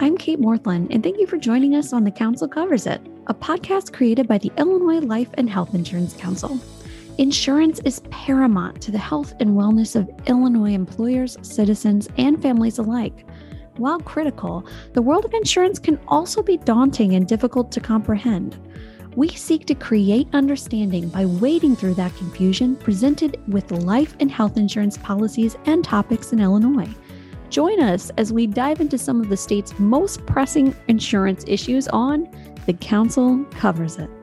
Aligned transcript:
I'm 0.00 0.16
Kate 0.16 0.38
Morthland, 0.38 0.94
and 0.94 1.02
thank 1.02 1.18
you 1.18 1.26
for 1.26 1.38
joining 1.38 1.74
us 1.74 1.92
on 1.92 2.04
The 2.04 2.12
Council 2.12 2.46
Covers 2.46 2.86
It, 2.86 3.00
a 3.26 3.34
podcast 3.34 3.92
created 3.92 4.28
by 4.28 4.38
the 4.38 4.52
Illinois 4.56 5.04
Life 5.04 5.28
and 5.34 5.50
Health 5.50 5.74
Insurance 5.74 6.14
Council. 6.14 6.60
Insurance 7.18 7.80
is 7.84 7.98
paramount 8.10 8.80
to 8.82 8.92
the 8.92 8.98
health 8.98 9.34
and 9.40 9.50
wellness 9.50 9.96
of 9.96 10.08
Illinois 10.28 10.72
employers, 10.72 11.36
citizens, 11.42 12.08
and 12.16 12.40
families 12.40 12.78
alike. 12.78 13.26
While 13.76 13.98
critical, 13.98 14.64
the 14.92 15.02
world 15.02 15.24
of 15.24 15.34
insurance 15.34 15.80
can 15.80 15.98
also 16.06 16.44
be 16.44 16.58
daunting 16.58 17.16
and 17.16 17.26
difficult 17.26 17.72
to 17.72 17.80
comprehend. 17.80 18.56
We 19.16 19.30
seek 19.30 19.66
to 19.66 19.74
create 19.74 20.28
understanding 20.32 21.08
by 21.08 21.24
wading 21.24 21.74
through 21.74 21.94
that 21.94 22.14
confusion 22.14 22.76
presented 22.76 23.42
with 23.48 23.72
life 23.72 24.14
and 24.20 24.30
health 24.30 24.58
insurance 24.58 24.96
policies 24.96 25.56
and 25.66 25.82
topics 25.82 26.32
in 26.32 26.38
Illinois. 26.38 26.94
Join 27.50 27.80
us 27.80 28.10
as 28.18 28.32
we 28.32 28.46
dive 28.46 28.80
into 28.80 28.98
some 28.98 29.20
of 29.20 29.30
the 29.30 29.36
state's 29.36 29.78
most 29.78 30.24
pressing 30.26 30.76
insurance 30.88 31.44
issues 31.46 31.88
on 31.88 32.28
The 32.66 32.74
Council 32.74 33.44
Covers 33.52 33.96
It. 33.96 34.17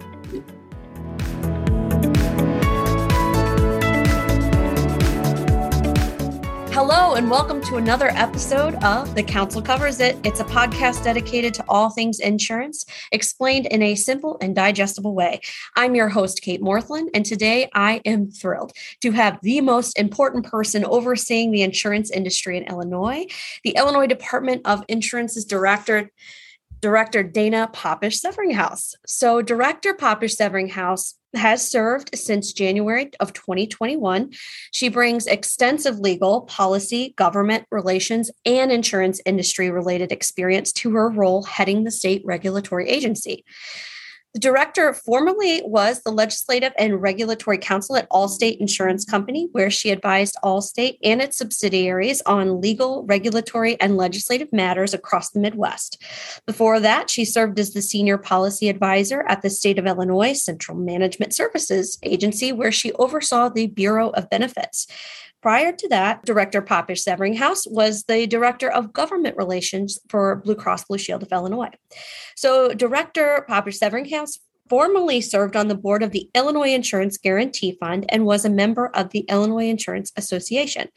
Hello, 6.75 7.13
and 7.13 7.31
welcome 7.31 7.61
to 7.61 7.77
another 7.77 8.09
episode 8.09 8.75
of 8.83 9.15
The 9.15 9.23
Council 9.23 9.61
Covers 9.61 10.01
It. 10.01 10.17
It's 10.25 10.41
a 10.41 10.43
podcast 10.43 11.05
dedicated 11.05 11.53
to 11.53 11.63
all 11.69 11.89
things 11.89 12.19
insurance, 12.19 12.85
explained 13.13 13.67
in 13.67 13.81
a 13.81 13.95
simple 13.95 14.37
and 14.41 14.53
digestible 14.53 15.15
way. 15.15 15.39
I'm 15.77 15.95
your 15.95 16.09
host, 16.09 16.41
Kate 16.41 16.61
Morthland, 16.61 17.11
and 17.13 17.25
today 17.25 17.69
I 17.73 18.01
am 18.03 18.29
thrilled 18.29 18.73
to 18.99 19.11
have 19.11 19.39
the 19.41 19.61
most 19.61 19.97
important 19.97 20.47
person 20.47 20.83
overseeing 20.83 21.51
the 21.51 21.61
insurance 21.61 22.11
industry 22.11 22.57
in 22.57 22.65
Illinois, 22.65 23.27
the 23.63 23.75
Illinois 23.77 24.07
Department 24.07 24.63
of 24.65 24.83
Insurance's 24.89 25.45
director. 25.45 26.11
Director 26.81 27.23
Dana 27.23 27.69
Popish 27.73 28.21
Severinghaus. 28.21 28.95
So, 29.05 29.41
Director 29.41 29.93
Popish 29.93 30.35
Severinghaus 30.35 31.15
has 31.33 31.69
served 31.69 32.11
since 32.15 32.53
January 32.53 33.11
of 33.19 33.33
2021. 33.33 34.31
She 34.71 34.89
brings 34.89 35.27
extensive 35.27 35.99
legal, 35.99 36.41
policy, 36.41 37.13
government 37.17 37.65
relations, 37.71 38.31
and 38.45 38.71
insurance 38.71 39.21
industry 39.25 39.69
related 39.69 40.11
experience 40.11 40.71
to 40.73 40.91
her 40.91 41.09
role 41.09 41.43
heading 41.43 41.83
the 41.83 41.91
state 41.91 42.21
regulatory 42.25 42.89
agency. 42.89 43.43
The 44.35 44.41
director 44.41 44.93
formerly 44.93 45.61
was 45.63 46.01
the 46.01 46.11
Legislative 46.11 46.73
and 46.77 47.01
Regulatory 47.01 47.57
Counsel 47.57 47.95
at 47.95 48.09
Allstate 48.09 48.57
Insurance 48.57 49.05
Company, 49.05 49.47
where 49.53 49.69
she 49.69 49.91
advised 49.91 50.35
Allstate 50.43 50.97
and 51.01 51.21
its 51.21 51.37
subsidiaries 51.37 52.21
on 52.25 52.59
legal, 52.59 53.05
regulatory, 53.05 53.79
and 53.79 53.95
legislative 53.95 54.51
matters 54.51 54.93
across 54.93 55.29
the 55.29 55.39
Midwest. 55.39 56.03
Before 56.45 56.81
that, 56.81 57.09
she 57.09 57.23
served 57.23 57.57
as 57.59 57.71
the 57.71 57.81
Senior 57.81 58.17
Policy 58.17 58.67
Advisor 58.67 59.23
at 59.25 59.41
the 59.41 59.49
State 59.49 59.79
of 59.79 59.87
Illinois 59.87 60.33
Central 60.33 60.77
Management 60.77 61.33
Services 61.33 61.97
Agency, 62.03 62.51
where 62.51 62.73
she 62.73 62.91
oversaw 62.95 63.47
the 63.47 63.67
Bureau 63.67 64.09
of 64.09 64.29
Benefits. 64.29 64.85
Prior 65.45 65.71
to 65.73 65.87
that, 65.89 66.25
Director 66.25 66.59
Popish 66.59 67.05
Severinghaus 67.05 67.69
was 67.69 68.05
the 68.05 68.25
Director 68.25 68.67
of 68.67 68.91
Government 68.91 69.37
Relations 69.37 69.99
for 70.09 70.37
Blue 70.37 70.55
Cross 70.55 70.85
Blue 70.85 70.97
Shield 70.97 71.21
of 71.21 71.31
Illinois. 71.31 71.69
So, 72.35 72.73
Director 72.73 73.45
Popish 73.47 73.77
Severinghaus 73.77 74.39
formerly 74.69 75.21
served 75.21 75.55
on 75.55 75.67
the 75.67 75.75
board 75.75 76.01
of 76.01 76.11
the 76.11 76.29
Illinois 76.33 76.73
Insurance 76.73 77.17
Guarantee 77.17 77.77
Fund 77.79 78.05
and 78.09 78.25
was 78.25 78.45
a 78.45 78.49
member 78.49 78.87
of 78.87 79.11
the 79.11 79.25
Illinois 79.29 79.67
Insurance 79.69 80.11
Association. 80.15 80.87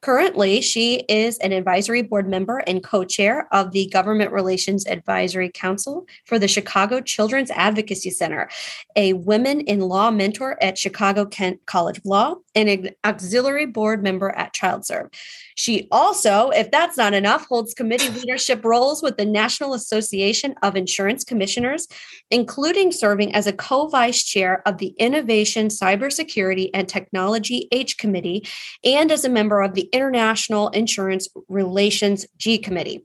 Currently, 0.00 0.60
she 0.62 1.04
is 1.08 1.38
an 1.38 1.52
advisory 1.52 2.02
board 2.02 2.28
member 2.28 2.58
and 2.58 2.82
co 2.82 3.04
chair 3.04 3.48
of 3.52 3.72
the 3.72 3.88
Government 3.88 4.32
Relations 4.32 4.86
Advisory 4.86 5.50
Council 5.52 6.06
for 6.24 6.38
the 6.38 6.48
Chicago 6.48 7.00
Children's 7.00 7.50
Advocacy 7.50 8.10
Center, 8.10 8.48
a 8.96 9.12
women 9.12 9.60
in 9.60 9.80
law 9.80 10.10
mentor 10.10 10.56
at 10.62 10.78
Chicago 10.78 11.26
Kent 11.26 11.60
College 11.66 11.98
of 11.98 12.06
Law, 12.06 12.36
and 12.54 12.68
an 12.68 12.90
auxiliary 13.04 13.66
board 13.66 14.02
member 14.02 14.30
at 14.30 14.54
ChildServe. 14.54 15.12
She 15.58 15.88
also, 15.90 16.50
if 16.50 16.70
that's 16.70 16.96
not 16.96 17.14
enough, 17.14 17.48
holds 17.48 17.74
committee 17.74 18.10
leadership 18.10 18.64
roles 18.64 19.02
with 19.02 19.16
the 19.16 19.24
National 19.24 19.74
Association 19.74 20.54
of 20.62 20.76
Insurance 20.76 21.24
Commissioners, 21.24 21.88
including 22.30 22.92
serving 22.92 23.34
as 23.34 23.48
a 23.48 23.52
co 23.52 23.88
vice 23.88 24.22
chair 24.22 24.62
of 24.66 24.78
the 24.78 24.94
Innovation, 25.00 25.66
Cybersecurity, 25.66 26.70
and 26.72 26.88
Technology 26.88 27.66
H 27.72 27.98
Committee 27.98 28.46
and 28.84 29.10
as 29.10 29.24
a 29.24 29.28
member 29.28 29.60
of 29.60 29.74
the 29.74 29.88
International 29.92 30.68
Insurance 30.68 31.26
Relations 31.48 32.24
G 32.36 32.58
Committee. 32.58 33.04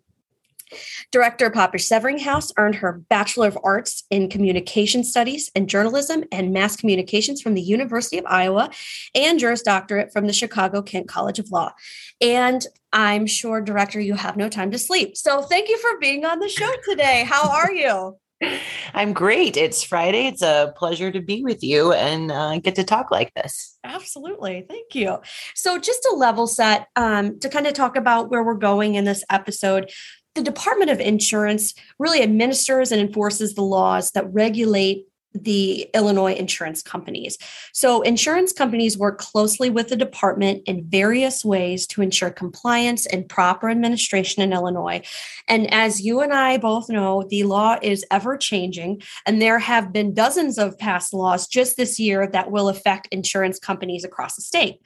Director 1.11 1.49
Popish 1.49 1.87
Severinghaus 1.87 2.51
earned 2.57 2.75
her 2.75 3.01
Bachelor 3.09 3.47
of 3.47 3.57
Arts 3.63 4.03
in 4.09 4.29
Communication 4.29 5.03
Studies 5.03 5.51
and 5.55 5.69
Journalism 5.69 6.23
and 6.31 6.53
Mass 6.53 6.75
Communications 6.75 7.41
from 7.41 7.53
the 7.53 7.61
University 7.61 8.17
of 8.17 8.25
Iowa 8.27 8.69
and 9.15 9.39
Juris 9.39 9.61
Doctorate 9.61 10.11
from 10.11 10.27
the 10.27 10.33
Chicago 10.33 10.81
Kent 10.81 11.07
College 11.07 11.39
of 11.39 11.51
Law. 11.51 11.73
And 12.21 12.65
I'm 12.91 13.25
sure, 13.25 13.61
Director, 13.61 13.99
you 13.99 14.15
have 14.15 14.37
no 14.37 14.49
time 14.49 14.71
to 14.71 14.77
sleep. 14.77 15.17
So 15.17 15.41
thank 15.41 15.69
you 15.69 15.77
for 15.79 15.97
being 15.99 16.25
on 16.25 16.39
the 16.39 16.49
show 16.49 16.71
today. 16.87 17.23
How 17.27 17.49
are 17.49 17.71
you? 17.71 18.17
I'm 18.93 19.13
great. 19.13 19.57
It's 19.57 19.83
Friday. 19.83 20.27
It's 20.27 20.41
a 20.41 20.73
pleasure 20.75 21.11
to 21.11 21.21
be 21.21 21.43
with 21.43 21.63
you 21.63 21.93
and 21.93 22.31
uh, 22.31 22.59
get 22.59 22.75
to 22.75 22.83
talk 22.83 23.11
like 23.11 23.33
this. 23.33 23.77
Absolutely. 23.83 24.65
Thank 24.67 24.95
you. 24.95 25.19
So, 25.55 25.77
just 25.77 26.03
to 26.03 26.15
level 26.15 26.47
set, 26.47 26.87
um, 26.95 27.39
to 27.39 27.49
kind 27.49 27.67
of 27.67 27.73
talk 27.73 27.95
about 27.95 28.29
where 28.29 28.43
we're 28.43 28.53
going 28.55 28.95
in 28.95 29.05
this 29.05 29.23
episode, 29.29 29.91
the 30.35 30.43
Department 30.43 30.91
of 30.91 30.99
Insurance 30.99 31.73
really 31.99 32.21
administers 32.21 32.91
and 32.91 32.99
enforces 33.01 33.53
the 33.53 33.61
laws 33.61 34.11
that 34.11 34.31
regulate 34.33 35.07
the 35.35 35.89
Illinois 35.93 36.33
insurance 36.33 36.83
companies. 36.83 37.37
So, 37.73 38.01
insurance 38.01 38.53
companies 38.53 38.97
work 38.97 39.17
closely 39.17 39.69
with 39.69 39.89
the 39.89 39.95
department 39.95 40.63
in 40.67 40.85
various 40.87 41.43
ways 41.43 41.87
to 41.87 42.01
ensure 42.01 42.29
compliance 42.29 43.05
and 43.05 43.27
proper 43.27 43.69
administration 43.69 44.43
in 44.43 44.53
Illinois. 44.53 45.01
And 45.47 45.71
as 45.73 46.01
you 46.01 46.21
and 46.21 46.33
I 46.33 46.57
both 46.57 46.89
know, 46.89 47.23
the 47.23 47.43
law 47.43 47.77
is 47.81 48.05
ever 48.11 48.37
changing, 48.37 49.01
and 49.25 49.41
there 49.41 49.59
have 49.59 49.91
been 49.91 50.13
dozens 50.13 50.57
of 50.57 50.77
past 50.77 51.13
laws 51.13 51.47
just 51.47 51.77
this 51.77 51.99
year 51.99 52.27
that 52.27 52.51
will 52.51 52.69
affect 52.69 53.07
insurance 53.11 53.59
companies 53.59 54.03
across 54.03 54.35
the 54.35 54.41
state 54.41 54.81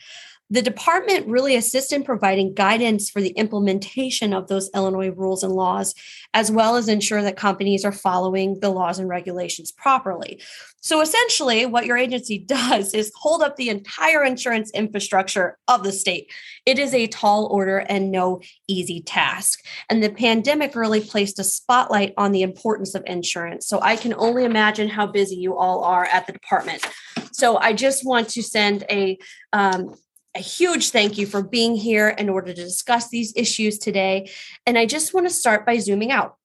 the 0.50 0.62
department 0.62 1.28
really 1.28 1.56
assists 1.56 1.92
in 1.92 2.04
providing 2.04 2.54
guidance 2.54 3.10
for 3.10 3.22
the 3.22 3.32
implementation 3.32 4.34
of 4.34 4.48
those 4.48 4.70
Illinois 4.74 5.10
rules 5.10 5.44
and 5.44 5.54
laws, 5.54 5.94
as 6.34 6.50
well 6.50 6.78
as 6.78 6.88
ensure 6.88 7.22
that 7.22 7.36
companies 7.36 7.84
are 7.84 7.92
following 7.92 8.60
the 8.62 8.70
laws 8.70 8.98
and 8.98 9.10
regulations 9.10 9.72
properly. 9.72 10.42
So 10.80 11.02
essentially, 11.02 11.66
what 11.66 11.86
your 11.86 11.98
agency 11.98 12.38
does 12.48 12.94
is 12.94 13.12
hold 13.16 13.42
up 13.42 13.58
the 13.58 13.70
entire 13.70 14.24
insurance 14.24 14.72
infrastructure 14.72 15.58
of 15.68 15.84
the 15.84 15.92
state. 15.92 16.32
It 16.66 16.80
is 16.80 16.94
a 16.94 17.08
tall 17.08 17.48
order 17.48 17.80
and 17.80 18.10
no 18.10 18.42
easy 18.68 19.02
task. 19.02 19.66
And 19.90 20.02
the 20.02 20.10
pandemic 20.10 20.76
really 20.76 21.02
placed 21.02 21.40
a 21.40 21.44
spotlight 21.44 22.14
on 22.16 22.32
the 22.32 22.42
importance 22.42 22.96
of 22.96 23.04
insurance. 23.06 23.68
So 23.68 23.82
I 23.82 23.98
can 23.98 24.14
only 24.14 24.46
imagine 24.46 24.88
how 24.88 25.08
busy 25.08 25.36
you 25.36 25.58
all 25.58 25.84
are 25.84 26.06
at 26.06 26.26
the 26.26 26.34
department. 26.34 26.88
So 27.34 27.58
I 27.58 27.74
just 27.74 28.06
want 28.06 28.30
to 28.30 28.42
send 28.42 28.86
a 28.90 29.18
um, 29.54 29.94
a 30.38 30.42
huge 30.42 30.92
thank 30.92 31.18
you 31.18 31.26
for 31.26 31.42
being 31.42 31.76
here 31.76 32.10
in 32.10 32.30
order 32.30 32.54
to 32.54 32.64
discuss 32.64 33.10
these 33.10 33.34
issues 33.36 33.80
today. 33.80 34.30
And 34.66 34.78
I 34.78 34.86
just 34.86 35.14
want 35.14 35.28
to 35.28 35.34
start 35.34 35.66
by 35.66 35.80
zooming 35.80 36.12
out. 36.12 36.36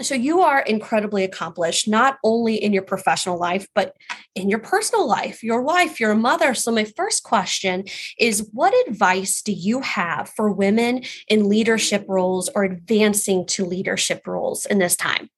So, 0.00 0.14
you 0.14 0.40
are 0.40 0.60
incredibly 0.60 1.22
accomplished, 1.22 1.86
not 1.86 2.18
only 2.24 2.56
in 2.56 2.72
your 2.72 2.82
professional 2.82 3.38
life, 3.38 3.66
but 3.74 3.94
in 4.34 4.48
your 4.48 4.58
personal 4.58 5.06
life. 5.06 5.42
Your 5.42 5.62
wife, 5.62 6.00
your 6.00 6.14
mother. 6.14 6.54
So, 6.54 6.72
my 6.72 6.84
first 6.84 7.22
question 7.22 7.84
is 8.18 8.48
What 8.52 8.74
advice 8.88 9.42
do 9.42 9.52
you 9.52 9.80
have 9.80 10.30
for 10.30 10.50
women 10.50 11.02
in 11.28 11.48
leadership 11.48 12.04
roles 12.08 12.48
or 12.54 12.64
advancing 12.64 13.46
to 13.48 13.64
leadership 13.64 14.26
roles 14.26 14.66
in 14.66 14.78
this 14.78 14.96
time? 14.96 15.28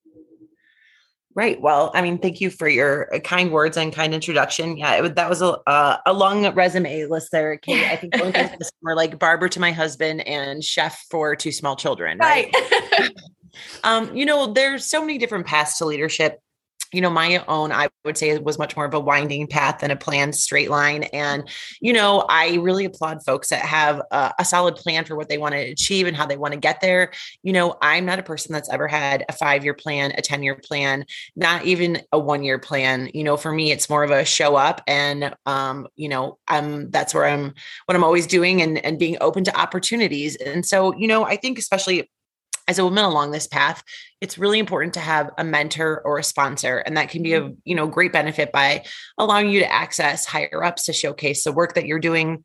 Right. 1.36 1.60
Well, 1.60 1.90
I 1.94 2.02
mean, 2.02 2.18
thank 2.18 2.40
you 2.40 2.48
for 2.48 2.68
your 2.68 3.12
uh, 3.12 3.18
kind 3.18 3.50
words 3.50 3.76
and 3.76 3.92
kind 3.92 4.14
introduction. 4.14 4.76
Yeah, 4.76 5.04
it, 5.04 5.16
that 5.16 5.28
was 5.28 5.42
a 5.42 5.58
uh, 5.66 5.96
a 6.06 6.12
long 6.12 6.46
resume 6.54 7.06
list 7.06 7.32
there, 7.32 7.56
Kate. 7.56 7.84
I 7.90 7.96
think 7.96 8.14
this 8.14 8.70
were 8.82 8.94
like 8.94 9.18
barber 9.18 9.48
to 9.48 9.58
my 9.58 9.72
husband 9.72 10.26
and 10.28 10.62
chef 10.62 11.04
for 11.10 11.34
two 11.34 11.50
small 11.50 11.74
children. 11.74 12.18
Right. 12.18 12.54
right. 12.54 13.10
um, 13.84 14.14
you 14.16 14.24
know, 14.24 14.52
there's 14.52 14.84
so 14.84 15.00
many 15.00 15.18
different 15.18 15.46
paths 15.46 15.78
to 15.78 15.86
leadership 15.86 16.40
you 16.92 17.00
know, 17.00 17.10
my 17.10 17.44
own, 17.48 17.72
I 17.72 17.88
would 18.04 18.16
say 18.16 18.30
it 18.30 18.44
was 18.44 18.58
much 18.58 18.76
more 18.76 18.84
of 18.84 18.94
a 18.94 19.00
winding 19.00 19.46
path 19.46 19.80
than 19.80 19.90
a 19.90 19.96
planned 19.96 20.34
straight 20.34 20.70
line. 20.70 21.04
And, 21.04 21.48
you 21.80 21.92
know, 21.92 22.24
I 22.28 22.56
really 22.56 22.84
applaud 22.84 23.24
folks 23.24 23.48
that 23.48 23.62
have 23.62 24.00
a, 24.10 24.32
a 24.38 24.44
solid 24.44 24.76
plan 24.76 25.04
for 25.04 25.16
what 25.16 25.28
they 25.28 25.38
want 25.38 25.54
to 25.54 25.60
achieve 25.60 26.06
and 26.06 26.16
how 26.16 26.26
they 26.26 26.36
want 26.36 26.54
to 26.54 26.60
get 26.60 26.80
there. 26.80 27.12
You 27.42 27.52
know, 27.52 27.76
I'm 27.82 28.04
not 28.04 28.18
a 28.18 28.22
person 28.22 28.52
that's 28.52 28.70
ever 28.70 28.86
had 28.86 29.24
a 29.28 29.32
five 29.32 29.64
year 29.64 29.74
plan, 29.74 30.12
a 30.16 30.22
10 30.22 30.42
year 30.42 30.54
plan, 30.56 31.04
not 31.36 31.64
even 31.64 32.02
a 32.12 32.18
one 32.18 32.44
year 32.44 32.58
plan. 32.58 33.10
You 33.12 33.24
know, 33.24 33.36
for 33.36 33.52
me, 33.52 33.72
it's 33.72 33.90
more 33.90 34.04
of 34.04 34.10
a 34.10 34.24
show 34.24 34.56
up 34.56 34.80
and, 34.86 35.34
um, 35.46 35.88
you 35.96 36.08
know, 36.08 36.38
I'm, 36.48 36.90
that's 36.90 37.14
where 37.14 37.24
I'm, 37.24 37.54
what 37.86 37.96
I'm 37.96 38.04
always 38.04 38.26
doing 38.26 38.62
and, 38.62 38.84
and 38.84 38.98
being 38.98 39.16
open 39.20 39.44
to 39.44 39.58
opportunities. 39.58 40.36
And 40.36 40.64
so, 40.64 40.94
you 40.96 41.08
know, 41.08 41.24
I 41.24 41.36
think 41.36 41.58
especially 41.58 42.10
as 42.66 42.78
a 42.78 42.84
woman 42.84 43.04
along 43.04 43.30
this 43.30 43.46
path 43.46 43.82
it's 44.20 44.38
really 44.38 44.58
important 44.58 44.94
to 44.94 45.00
have 45.00 45.30
a 45.38 45.44
mentor 45.44 46.00
or 46.04 46.18
a 46.18 46.24
sponsor 46.24 46.78
and 46.78 46.96
that 46.96 47.08
can 47.08 47.22
be 47.22 47.34
a 47.34 47.40
mm-hmm. 47.40 47.54
you 47.64 47.74
know 47.74 47.86
great 47.86 48.12
benefit 48.12 48.52
by 48.52 48.84
allowing 49.18 49.48
you 49.48 49.60
to 49.60 49.72
access 49.72 50.24
higher 50.24 50.64
ups 50.64 50.84
to 50.84 50.92
showcase 50.92 51.44
the 51.44 51.52
work 51.52 51.74
that 51.74 51.86
you're 51.86 51.98
doing 51.98 52.44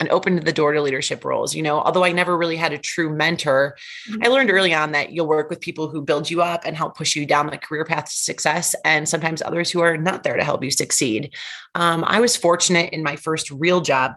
and 0.00 0.08
opened 0.10 0.42
the 0.42 0.52
door 0.52 0.72
to 0.72 0.82
leadership 0.82 1.24
roles. 1.24 1.54
You 1.54 1.62
know, 1.62 1.80
although 1.80 2.04
I 2.04 2.12
never 2.12 2.36
really 2.36 2.56
had 2.56 2.72
a 2.72 2.78
true 2.78 3.14
mentor, 3.14 3.76
mm-hmm. 4.08 4.22
I 4.22 4.28
learned 4.28 4.50
early 4.50 4.72
on 4.72 4.92
that 4.92 5.12
you'll 5.12 5.26
work 5.26 5.50
with 5.50 5.60
people 5.60 5.88
who 5.88 6.02
build 6.02 6.30
you 6.30 6.42
up 6.42 6.62
and 6.64 6.76
help 6.76 6.96
push 6.96 7.16
you 7.16 7.26
down 7.26 7.48
the 7.48 7.58
career 7.58 7.84
path 7.84 8.06
to 8.06 8.16
success, 8.16 8.74
and 8.84 9.08
sometimes 9.08 9.42
others 9.42 9.70
who 9.70 9.80
are 9.80 9.96
not 9.96 10.22
there 10.22 10.36
to 10.36 10.44
help 10.44 10.62
you 10.62 10.70
succeed. 10.70 11.34
Um, 11.74 12.04
I 12.06 12.20
was 12.20 12.36
fortunate 12.36 12.92
in 12.92 13.02
my 13.02 13.16
first 13.16 13.50
real 13.50 13.80
job 13.80 14.12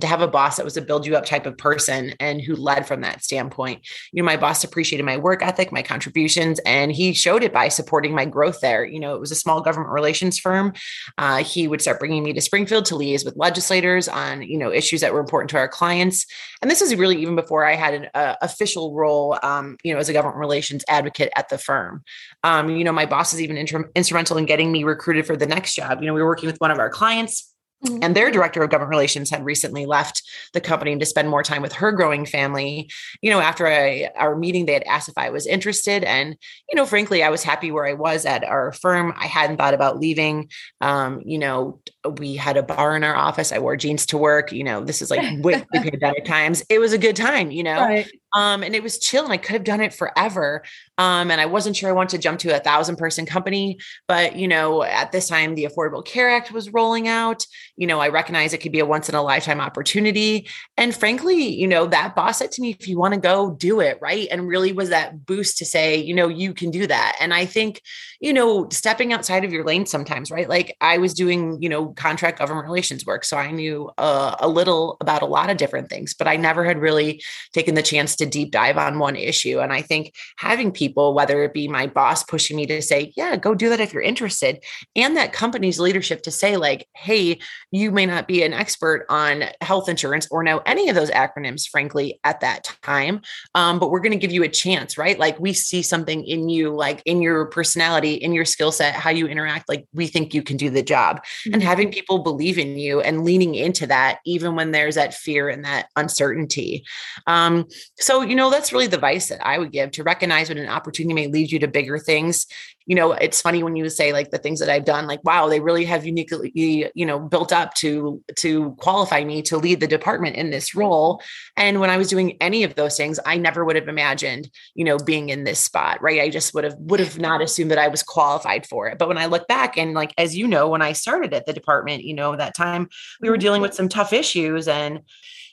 to 0.00 0.06
have 0.06 0.20
a 0.20 0.28
boss 0.28 0.56
that 0.56 0.64
was 0.64 0.76
a 0.76 0.82
build 0.82 1.06
you 1.06 1.16
up 1.16 1.24
type 1.24 1.46
of 1.46 1.56
person 1.56 2.14
and 2.20 2.40
who 2.40 2.54
led 2.54 2.86
from 2.86 3.00
that 3.00 3.24
standpoint. 3.24 3.86
You 4.12 4.22
know, 4.22 4.26
my 4.26 4.36
boss 4.36 4.62
appreciated 4.64 5.04
my 5.04 5.16
work 5.16 5.42
ethic, 5.42 5.72
my 5.72 5.82
contributions, 5.82 6.60
and 6.60 6.92
he 6.92 7.12
showed 7.12 7.42
it 7.42 7.52
by 7.52 7.68
supporting 7.68 8.14
my 8.14 8.24
growth 8.24 8.60
there. 8.60 8.84
You 8.84 9.00
know, 9.00 9.14
it 9.14 9.20
was 9.20 9.30
a 9.30 9.36
small 9.36 9.60
government 9.60 9.92
relations 9.92 10.38
firm. 10.38 10.72
Uh, 11.18 11.38
he 11.38 11.66
would 11.66 11.80
start 11.80 11.98
bringing 11.98 12.22
me 12.22 12.32
to 12.32 12.40
Springfield 12.40 12.84
to 12.86 12.94
liaise 12.94 13.24
with 13.24 13.36
legislators 13.36 14.08
on, 14.08 14.42
you 14.42 14.58
know, 14.58 14.72
issues 14.72 15.00
that 15.00 15.12
were 15.12 15.20
important 15.20 15.50
to 15.50 15.58
our 15.58 15.68
clients. 15.68 16.26
And 16.62 16.70
this 16.70 16.82
is 16.82 16.94
really 16.94 17.20
even 17.20 17.36
before 17.36 17.64
I 17.64 17.74
had 17.74 17.94
an 17.94 18.08
uh, 18.14 18.36
official 18.42 18.94
role, 18.94 19.38
um, 19.42 19.76
you 19.82 19.92
know, 19.92 19.98
as 19.98 20.08
a 20.08 20.12
government 20.12 20.38
relations 20.38 20.84
advocate 20.88 21.32
at 21.36 21.48
the 21.48 21.58
firm. 21.58 22.02
Um, 22.44 22.70
you 22.70 22.84
know, 22.84 22.92
my 22.92 23.06
boss 23.06 23.32
is 23.32 23.40
even 23.40 23.56
inter- 23.56 23.90
instrumental 23.94 24.36
in 24.36 24.46
getting 24.46 24.70
me 24.70 24.84
recruited 24.84 25.26
for 25.26 25.36
the 25.36 25.46
next 25.46 25.74
job. 25.74 26.00
You 26.00 26.06
know, 26.06 26.14
we 26.14 26.22
were 26.22 26.28
working 26.28 26.48
with 26.48 26.60
one 26.60 26.70
of 26.70 26.78
our 26.78 26.90
clients 26.90 27.49
Mm-hmm. 27.84 27.98
And 28.02 28.14
their 28.14 28.30
director 28.30 28.62
of 28.62 28.70
government 28.70 28.90
relations 28.90 29.30
had 29.30 29.44
recently 29.44 29.86
left 29.86 30.22
the 30.52 30.60
company 30.60 30.98
to 30.98 31.06
spend 31.06 31.30
more 31.30 31.42
time 31.42 31.62
with 31.62 31.72
her 31.74 31.92
growing 31.92 32.26
family. 32.26 32.90
You 33.22 33.30
know, 33.30 33.40
after 33.40 33.66
I, 33.66 34.10
our 34.16 34.36
meeting, 34.36 34.66
they 34.66 34.74
had 34.74 34.82
asked 34.84 35.08
if 35.08 35.16
I 35.16 35.30
was 35.30 35.46
interested. 35.46 36.04
And, 36.04 36.36
you 36.68 36.76
know, 36.76 36.84
frankly, 36.84 37.22
I 37.22 37.30
was 37.30 37.42
happy 37.42 37.70
where 37.70 37.86
I 37.86 37.94
was 37.94 38.26
at 38.26 38.44
our 38.44 38.72
firm. 38.72 39.14
I 39.16 39.26
hadn't 39.26 39.56
thought 39.56 39.74
about 39.74 39.98
leaving. 39.98 40.50
Um, 40.82 41.22
you 41.24 41.38
know, 41.38 41.80
we 42.18 42.36
had 42.36 42.58
a 42.58 42.62
bar 42.62 42.96
in 42.96 43.04
our 43.04 43.16
office. 43.16 43.50
I 43.52 43.58
wore 43.58 43.76
jeans 43.76 44.04
to 44.06 44.18
work. 44.18 44.52
You 44.52 44.64
know, 44.64 44.84
this 44.84 45.00
is 45.00 45.10
like 45.10 45.42
way 45.42 45.64
pandemic 45.72 46.26
times. 46.26 46.62
It 46.68 46.80
was 46.80 46.92
a 46.92 46.98
good 46.98 47.16
time, 47.16 47.50
you 47.50 47.62
know. 47.62 47.80
Right. 47.80 48.10
Um, 48.34 48.62
and 48.62 48.74
it 48.74 48.82
was 48.82 48.98
chill 48.98 49.24
and 49.24 49.32
I 49.32 49.36
could 49.36 49.54
have 49.54 49.64
done 49.64 49.80
it 49.80 49.92
forever. 49.92 50.62
Um, 50.98 51.30
and 51.30 51.40
I 51.40 51.46
wasn't 51.46 51.76
sure 51.76 51.88
I 51.88 51.92
wanted 51.92 52.16
to 52.16 52.18
jump 52.18 52.38
to 52.40 52.54
a 52.54 52.60
thousand 52.60 52.96
person 52.96 53.26
company, 53.26 53.78
but 54.06 54.36
you 54.36 54.46
know, 54.46 54.82
at 54.82 55.12
this 55.12 55.28
time 55.28 55.54
the 55.54 55.64
Affordable 55.64 56.04
Care 56.04 56.30
Act 56.30 56.52
was 56.52 56.72
rolling 56.72 57.08
out. 57.08 57.44
You 57.76 57.86
know, 57.86 58.00
I 58.00 58.08
recognize 58.08 58.52
it 58.52 58.58
could 58.58 58.72
be 58.72 58.80
a 58.80 58.86
once 58.86 59.08
in 59.08 59.14
a 59.14 59.22
lifetime 59.22 59.60
opportunity. 59.60 60.48
And 60.76 60.94
frankly, 60.94 61.54
you 61.54 61.66
know, 61.66 61.86
that 61.86 62.14
boss 62.14 62.38
said 62.38 62.52
to 62.52 62.62
me, 62.62 62.76
if 62.78 62.86
you 62.86 62.98
want 62.98 63.14
to 63.14 63.20
go, 63.20 63.52
do 63.52 63.80
it, 63.80 63.98
right? 64.00 64.28
And 64.30 64.46
really 64.46 64.72
was 64.72 64.90
that 64.90 65.24
boost 65.26 65.58
to 65.58 65.64
say, 65.64 65.96
you 65.96 66.14
know, 66.14 66.28
you 66.28 66.54
can 66.54 66.70
do 66.70 66.86
that. 66.86 67.16
And 67.20 67.32
I 67.32 67.46
think, 67.46 67.82
you 68.20 68.32
know, 68.32 68.68
stepping 68.70 69.12
outside 69.12 69.44
of 69.44 69.52
your 69.52 69.64
lane 69.64 69.86
sometimes, 69.86 70.30
right? 70.30 70.48
Like 70.48 70.76
I 70.80 70.98
was 70.98 71.14
doing, 71.14 71.60
you 71.62 71.68
know, 71.68 71.88
contract 71.88 72.38
government 72.38 72.66
relations 72.66 73.06
work. 73.06 73.24
So 73.24 73.36
I 73.36 73.50
knew 73.50 73.90
uh, 73.96 74.36
a 74.38 74.48
little 74.48 74.98
about 75.00 75.22
a 75.22 75.26
lot 75.26 75.50
of 75.50 75.56
different 75.56 75.88
things, 75.88 76.14
but 76.14 76.28
I 76.28 76.36
never 76.36 76.64
had 76.64 76.78
really 76.78 77.22
taken 77.54 77.74
the 77.74 77.82
chance 77.82 78.16
to 78.20 78.26
deep 78.26 78.52
dive 78.52 78.78
on 78.78 78.98
one 78.98 79.16
issue. 79.16 79.58
And 79.60 79.72
I 79.72 79.82
think 79.82 80.14
having 80.38 80.70
people, 80.70 81.12
whether 81.12 81.42
it 81.42 81.52
be 81.52 81.68
my 81.68 81.86
boss 81.86 82.22
pushing 82.22 82.56
me 82.56 82.66
to 82.66 82.80
say, 82.80 83.12
yeah, 83.16 83.36
go 83.36 83.54
do 83.54 83.68
that 83.68 83.80
if 83.80 83.92
you're 83.92 84.02
interested, 84.02 84.62
and 84.94 85.16
that 85.16 85.32
company's 85.32 85.80
leadership 85.80 86.22
to 86.22 86.30
say, 86.30 86.56
like, 86.56 86.86
hey, 86.94 87.38
you 87.70 87.90
may 87.90 88.06
not 88.06 88.28
be 88.28 88.42
an 88.42 88.52
expert 88.52 89.06
on 89.08 89.44
health 89.60 89.88
insurance 89.88 90.28
or 90.30 90.42
know 90.42 90.58
any 90.66 90.88
of 90.88 90.94
those 90.94 91.10
acronyms, 91.10 91.68
frankly, 91.68 92.20
at 92.24 92.40
that 92.40 92.64
time. 92.82 93.20
Um, 93.54 93.78
but 93.78 93.90
we're 93.90 94.00
going 94.00 94.12
to 94.12 94.18
give 94.18 94.32
you 94.32 94.42
a 94.42 94.48
chance, 94.48 94.96
right? 94.96 95.18
Like 95.18 95.38
we 95.40 95.52
see 95.52 95.82
something 95.82 96.24
in 96.24 96.48
you, 96.48 96.70
like 96.70 97.02
in 97.04 97.22
your 97.22 97.46
personality, 97.46 98.14
in 98.14 98.32
your 98.32 98.44
skill 98.44 98.72
set, 98.72 98.94
how 98.94 99.10
you 99.10 99.26
interact, 99.26 99.68
like 99.68 99.86
we 99.92 100.06
think 100.06 100.34
you 100.34 100.42
can 100.42 100.56
do 100.56 100.70
the 100.70 100.82
job. 100.82 101.16
Mm-hmm. 101.18 101.54
And 101.54 101.62
having 101.62 101.90
people 101.90 102.18
believe 102.18 102.58
in 102.58 102.76
you 102.76 103.00
and 103.00 103.24
leaning 103.24 103.54
into 103.54 103.86
that, 103.86 104.18
even 104.26 104.54
when 104.54 104.70
there's 104.70 104.96
that 104.96 105.14
fear 105.14 105.48
and 105.48 105.64
that 105.64 105.88
uncertainty. 105.96 106.84
Um, 107.26 107.66
so 107.98 108.09
so, 108.10 108.22
you 108.22 108.34
know, 108.34 108.50
that's 108.50 108.72
really 108.72 108.88
the 108.88 108.96
advice 108.96 109.28
that 109.28 109.38
I 109.46 109.56
would 109.56 109.70
give 109.70 109.92
to 109.92 110.02
recognize 110.02 110.48
when 110.48 110.58
an 110.58 110.68
opportunity 110.68 111.14
may 111.14 111.28
lead 111.28 111.52
you 111.52 111.60
to 111.60 111.68
bigger 111.68 111.96
things. 111.96 112.44
You 112.86 112.96
know, 112.96 113.12
it's 113.12 113.40
funny 113.40 113.62
when 113.62 113.76
you 113.76 113.88
say 113.88 114.12
like 114.12 114.32
the 114.32 114.38
things 114.38 114.58
that 114.58 114.68
I've 114.68 114.84
done, 114.84 115.06
like, 115.06 115.22
wow, 115.22 115.48
they 115.48 115.60
really 115.60 115.84
have 115.84 116.04
uniquely, 116.04 116.50
you 116.52 117.06
know, 117.06 117.20
built 117.20 117.52
up 117.52 117.74
to 117.74 118.20
to 118.38 118.72
qualify 118.80 119.22
me 119.22 119.42
to 119.42 119.58
lead 119.58 119.78
the 119.78 119.86
department 119.86 120.34
in 120.34 120.50
this 120.50 120.74
role. 120.74 121.22
And 121.56 121.78
when 121.78 121.88
I 121.88 121.98
was 121.98 122.08
doing 122.08 122.36
any 122.40 122.64
of 122.64 122.74
those 122.74 122.96
things, 122.96 123.20
I 123.24 123.36
never 123.36 123.64
would 123.64 123.76
have 123.76 123.86
imagined, 123.86 124.50
you 124.74 124.84
know, 124.84 124.98
being 124.98 125.28
in 125.28 125.44
this 125.44 125.60
spot, 125.60 126.02
right? 126.02 126.20
I 126.20 126.30
just 126.30 126.52
would 126.52 126.64
have 126.64 126.74
would 126.78 126.98
have 126.98 127.20
not 127.20 127.40
assumed 127.40 127.70
that 127.70 127.78
I 127.78 127.86
was 127.86 128.02
qualified 128.02 128.66
for 128.66 128.88
it. 128.88 128.98
But 128.98 129.06
when 129.06 129.18
I 129.18 129.26
look 129.26 129.46
back 129.46 129.78
and 129.78 129.94
like 129.94 130.12
as 130.18 130.36
you 130.36 130.48
know, 130.48 130.68
when 130.68 130.82
I 130.82 130.94
started 130.94 131.32
at 131.32 131.46
the 131.46 131.52
department, 131.52 132.02
you 132.02 132.14
know, 132.14 132.34
that 132.34 132.56
time 132.56 132.88
we 133.20 133.28
were 133.28 133.36
mm-hmm. 133.36 133.42
dealing 133.42 133.62
with 133.62 133.74
some 133.74 133.88
tough 133.88 134.12
issues 134.12 134.66
and 134.66 134.98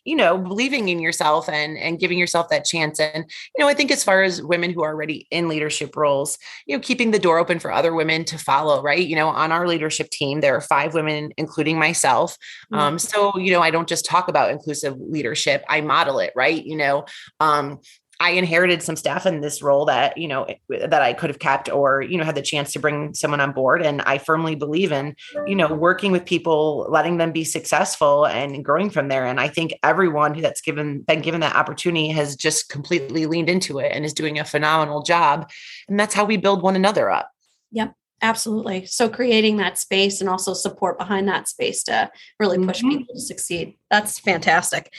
you 0.08 0.16
know 0.16 0.38
believing 0.38 0.90
in 0.90 1.00
yourself 1.00 1.50
and 1.50 1.78
and 1.78 2.00
giving 2.00 2.18
yourself 2.18 2.48
that 2.50 2.66
chance. 2.66 3.00
And 3.00 3.26
you 3.56 3.64
know 3.64 3.68
i 3.68 3.74
think 3.74 3.92
as 3.92 4.04
far 4.04 4.24
as 4.24 4.42
women 4.42 4.72
who 4.72 4.84
are 4.84 4.94
already 4.94 5.28
in 5.30 5.48
leadership 5.48 5.96
roles 5.96 6.38
you 6.66 6.76
know 6.76 6.82
keeping 6.82 7.12
the 7.12 7.20
door 7.20 7.38
open 7.38 7.60
for 7.60 7.72
other 7.72 7.94
women 7.94 8.24
to 8.26 8.38
follow 8.38 8.82
right? 8.82 9.06
You 9.06 9.16
know 9.16 9.28
on 9.28 9.52
our 9.52 9.68
leadership 9.68 10.10
team 10.10 10.42
there 10.42 10.56
are 10.56 10.62
five 10.62 10.94
women 10.94 11.32
including 11.38 11.78
myself. 11.78 12.38
Mm-hmm. 12.72 12.80
um, 12.80 13.00
so 13.00 13.38
you 13.38 13.52
know 13.52 13.62
i 13.62 13.70
don't 13.70 13.90
just 13.90 14.06
talk 14.06 14.28
about 14.30 14.52
inclusive 14.52 14.96
leadership 15.00 15.64
i 15.68 15.82
model 15.82 16.20
it 16.20 16.32
right? 16.36 16.64
You 16.64 16.78
know 16.78 17.06
um, 17.40 17.80
I 18.20 18.32
inherited 18.32 18.82
some 18.82 18.96
staff 18.96 19.26
in 19.26 19.42
this 19.42 19.62
role 19.62 19.86
that, 19.86 20.18
you 20.18 20.28
know, 20.28 20.48
that 20.70 21.02
I 21.02 21.14
could 21.14 21.30
have 21.30 21.40
kept 21.40 21.70
or, 21.70 22.02
you 22.02 22.18
know, 22.18 22.24
had 22.24 22.36
the 22.36 22.42
chance 22.42 22.74
to 22.74 22.80
bring 22.80 23.14
someone 23.14 23.40
on 23.40 23.52
board. 23.52 23.84
And 23.84 24.02
I 24.02 24.18
firmly 24.18 24.56
believe 24.56 24.92
in, 24.92 25.16
you 25.46 25.56
know, 25.56 25.72
working 25.74 26.12
with 26.12 26.26
people, 26.26 26.88
letting 26.90 27.18
them 27.18 27.32
be 27.32 27.44
successful 27.44 28.26
and 28.26 28.66
growing 28.66 28.90
from 28.90 29.08
there. 29.08 29.26
And 29.26 29.40
I 29.40 29.48
think 29.48 29.74
everyone 29.84 30.34
who 30.34 30.42
that's 30.42 30.62
given 30.62 31.02
been 31.02 31.22
given 31.22 31.42
that 31.42 31.56
opportunity 31.56 32.10
has 32.10 32.36
just 32.36 32.70
completely 32.70 33.28
leaned 33.28 33.50
into 33.50 33.78
it 33.78 33.92
and 33.94 34.04
is 34.04 34.14
doing 34.14 34.40
a 34.40 34.46
phenomenal 34.46 35.04
job. 35.04 35.50
And 35.88 36.00
that's 36.00 36.16
how 36.16 36.26
we 36.26 36.38
build 36.38 36.64
one 36.64 36.76
another 36.76 37.12
up. 37.12 37.32
Yep. 37.72 37.94
Absolutely. 38.22 38.88
So 38.88 39.10
creating 39.10 39.58
that 39.58 39.78
space 39.78 40.22
and 40.22 40.30
also 40.30 40.56
support 40.56 40.98
behind 40.98 41.28
that 41.28 41.48
space 41.48 41.84
to 41.84 42.10
really 42.40 42.58
push 42.58 42.80
mm-hmm. 42.80 42.98
people 42.98 43.14
to 43.14 43.22
succeed. 43.22 43.78
That's 43.92 44.18
fantastic. 44.18 44.92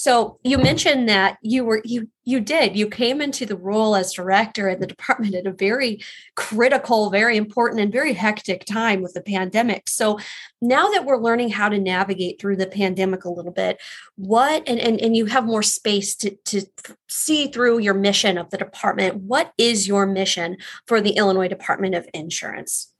So 0.00 0.38
you 0.44 0.58
mentioned 0.58 1.08
that 1.08 1.38
you 1.42 1.64
were 1.64 1.82
you 1.84 2.08
you 2.24 2.38
did 2.38 2.76
you 2.76 2.88
came 2.88 3.20
into 3.20 3.44
the 3.44 3.56
role 3.56 3.96
as 3.96 4.12
director 4.12 4.68
in 4.68 4.78
the 4.78 4.86
department 4.86 5.34
at 5.34 5.44
a 5.44 5.52
very 5.52 6.00
critical, 6.36 7.10
very 7.10 7.36
important, 7.36 7.80
and 7.80 7.92
very 7.92 8.12
hectic 8.12 8.64
time 8.64 9.02
with 9.02 9.14
the 9.14 9.20
pandemic. 9.20 9.88
So 9.88 10.20
now 10.62 10.88
that 10.90 11.04
we're 11.04 11.18
learning 11.18 11.48
how 11.48 11.68
to 11.68 11.80
navigate 11.80 12.40
through 12.40 12.58
the 12.58 12.68
pandemic 12.68 13.24
a 13.24 13.28
little 13.28 13.50
bit, 13.50 13.80
what 14.14 14.62
and 14.68 14.78
and, 14.78 15.00
and 15.00 15.16
you 15.16 15.26
have 15.26 15.44
more 15.44 15.64
space 15.64 16.14
to 16.18 16.30
to 16.44 16.62
see 17.08 17.48
through 17.48 17.80
your 17.80 17.94
mission 17.94 18.38
of 18.38 18.50
the 18.50 18.58
department. 18.58 19.16
What 19.16 19.52
is 19.58 19.88
your 19.88 20.06
mission 20.06 20.58
for 20.86 21.00
the 21.00 21.16
Illinois 21.16 21.48
Department 21.48 21.96
of 21.96 22.08
Insurance? 22.14 22.92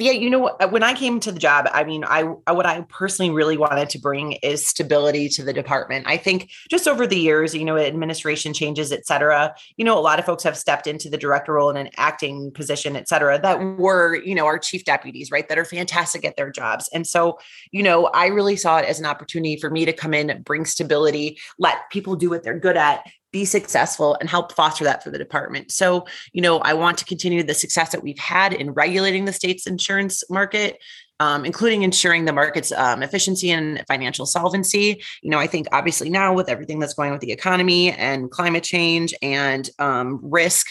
Yeah 0.00 0.12
you 0.12 0.30
know 0.30 0.46
uh, 0.46 0.68
when 0.68 0.82
i 0.82 0.94
came 0.94 1.20
to 1.20 1.30
the 1.30 1.38
job 1.38 1.68
i 1.72 1.84
mean 1.84 2.04
i 2.04 2.22
uh, 2.22 2.54
what 2.54 2.66
i 2.66 2.80
personally 2.88 3.30
really 3.30 3.56
wanted 3.56 3.88
to 3.90 3.98
bring 3.98 4.32
is 4.42 4.66
stability 4.66 5.28
to 5.28 5.42
the 5.42 5.52
department. 5.52 6.06
I 6.08 6.16
think 6.16 6.50
just 6.70 6.88
over 6.88 7.06
the 7.06 7.18
years 7.18 7.54
you 7.54 7.64
know 7.64 7.76
administration 7.76 8.54
changes 8.54 8.92
et 8.92 9.06
cetera 9.06 9.54
you 9.76 9.84
know 9.84 9.98
a 9.98 10.00
lot 10.00 10.18
of 10.18 10.24
folks 10.24 10.42
have 10.44 10.56
stepped 10.56 10.86
into 10.86 11.10
the 11.10 11.18
director 11.18 11.54
role 11.54 11.70
in 11.70 11.76
an 11.76 11.90
acting 11.96 12.50
position 12.52 12.96
et 12.96 13.08
cetera 13.08 13.38
that 13.40 13.60
were 13.78 14.16
you 14.16 14.34
know 14.34 14.46
our 14.46 14.58
chief 14.58 14.84
deputies 14.84 15.30
right 15.30 15.48
that 15.48 15.58
are 15.58 15.64
fantastic 15.64 16.24
at 16.24 16.36
their 16.36 16.50
jobs. 16.50 16.88
And 16.92 17.06
so 17.06 17.38
you 17.70 17.82
know 17.82 18.06
i 18.06 18.26
really 18.26 18.56
saw 18.56 18.78
it 18.78 18.86
as 18.86 18.98
an 18.98 19.06
opportunity 19.06 19.56
for 19.56 19.70
me 19.70 19.84
to 19.84 19.92
come 19.92 20.14
in 20.14 20.42
bring 20.42 20.64
stability 20.64 21.38
let 21.58 21.90
people 21.90 22.16
do 22.16 22.30
what 22.30 22.42
they're 22.42 22.58
good 22.58 22.76
at 22.76 23.04
be 23.32 23.44
successful 23.44 24.16
and 24.20 24.28
help 24.28 24.52
foster 24.52 24.84
that 24.84 25.02
for 25.02 25.10
the 25.10 25.18
department. 25.18 25.70
So, 25.70 26.06
you 26.32 26.42
know, 26.42 26.58
I 26.58 26.74
want 26.74 26.98
to 26.98 27.04
continue 27.04 27.42
the 27.42 27.54
success 27.54 27.92
that 27.92 28.02
we've 28.02 28.18
had 28.18 28.52
in 28.52 28.72
regulating 28.72 29.24
the 29.24 29.32
state's 29.32 29.66
insurance 29.66 30.24
market. 30.30 30.78
Um, 31.20 31.44
including 31.44 31.82
ensuring 31.82 32.24
the 32.24 32.32
market's 32.32 32.72
um, 32.72 33.02
efficiency 33.02 33.50
and 33.50 33.84
financial 33.86 34.24
solvency. 34.24 35.02
You 35.20 35.28
know, 35.28 35.38
I 35.38 35.46
think 35.46 35.66
obviously 35.70 36.08
now 36.08 36.32
with 36.32 36.48
everything 36.48 36.78
that's 36.78 36.94
going 36.94 37.08
on 37.08 37.12
with 37.12 37.20
the 37.20 37.30
economy 37.30 37.92
and 37.92 38.30
climate 38.30 38.64
change 38.64 39.12
and 39.20 39.68
um, 39.78 40.18
risk 40.22 40.68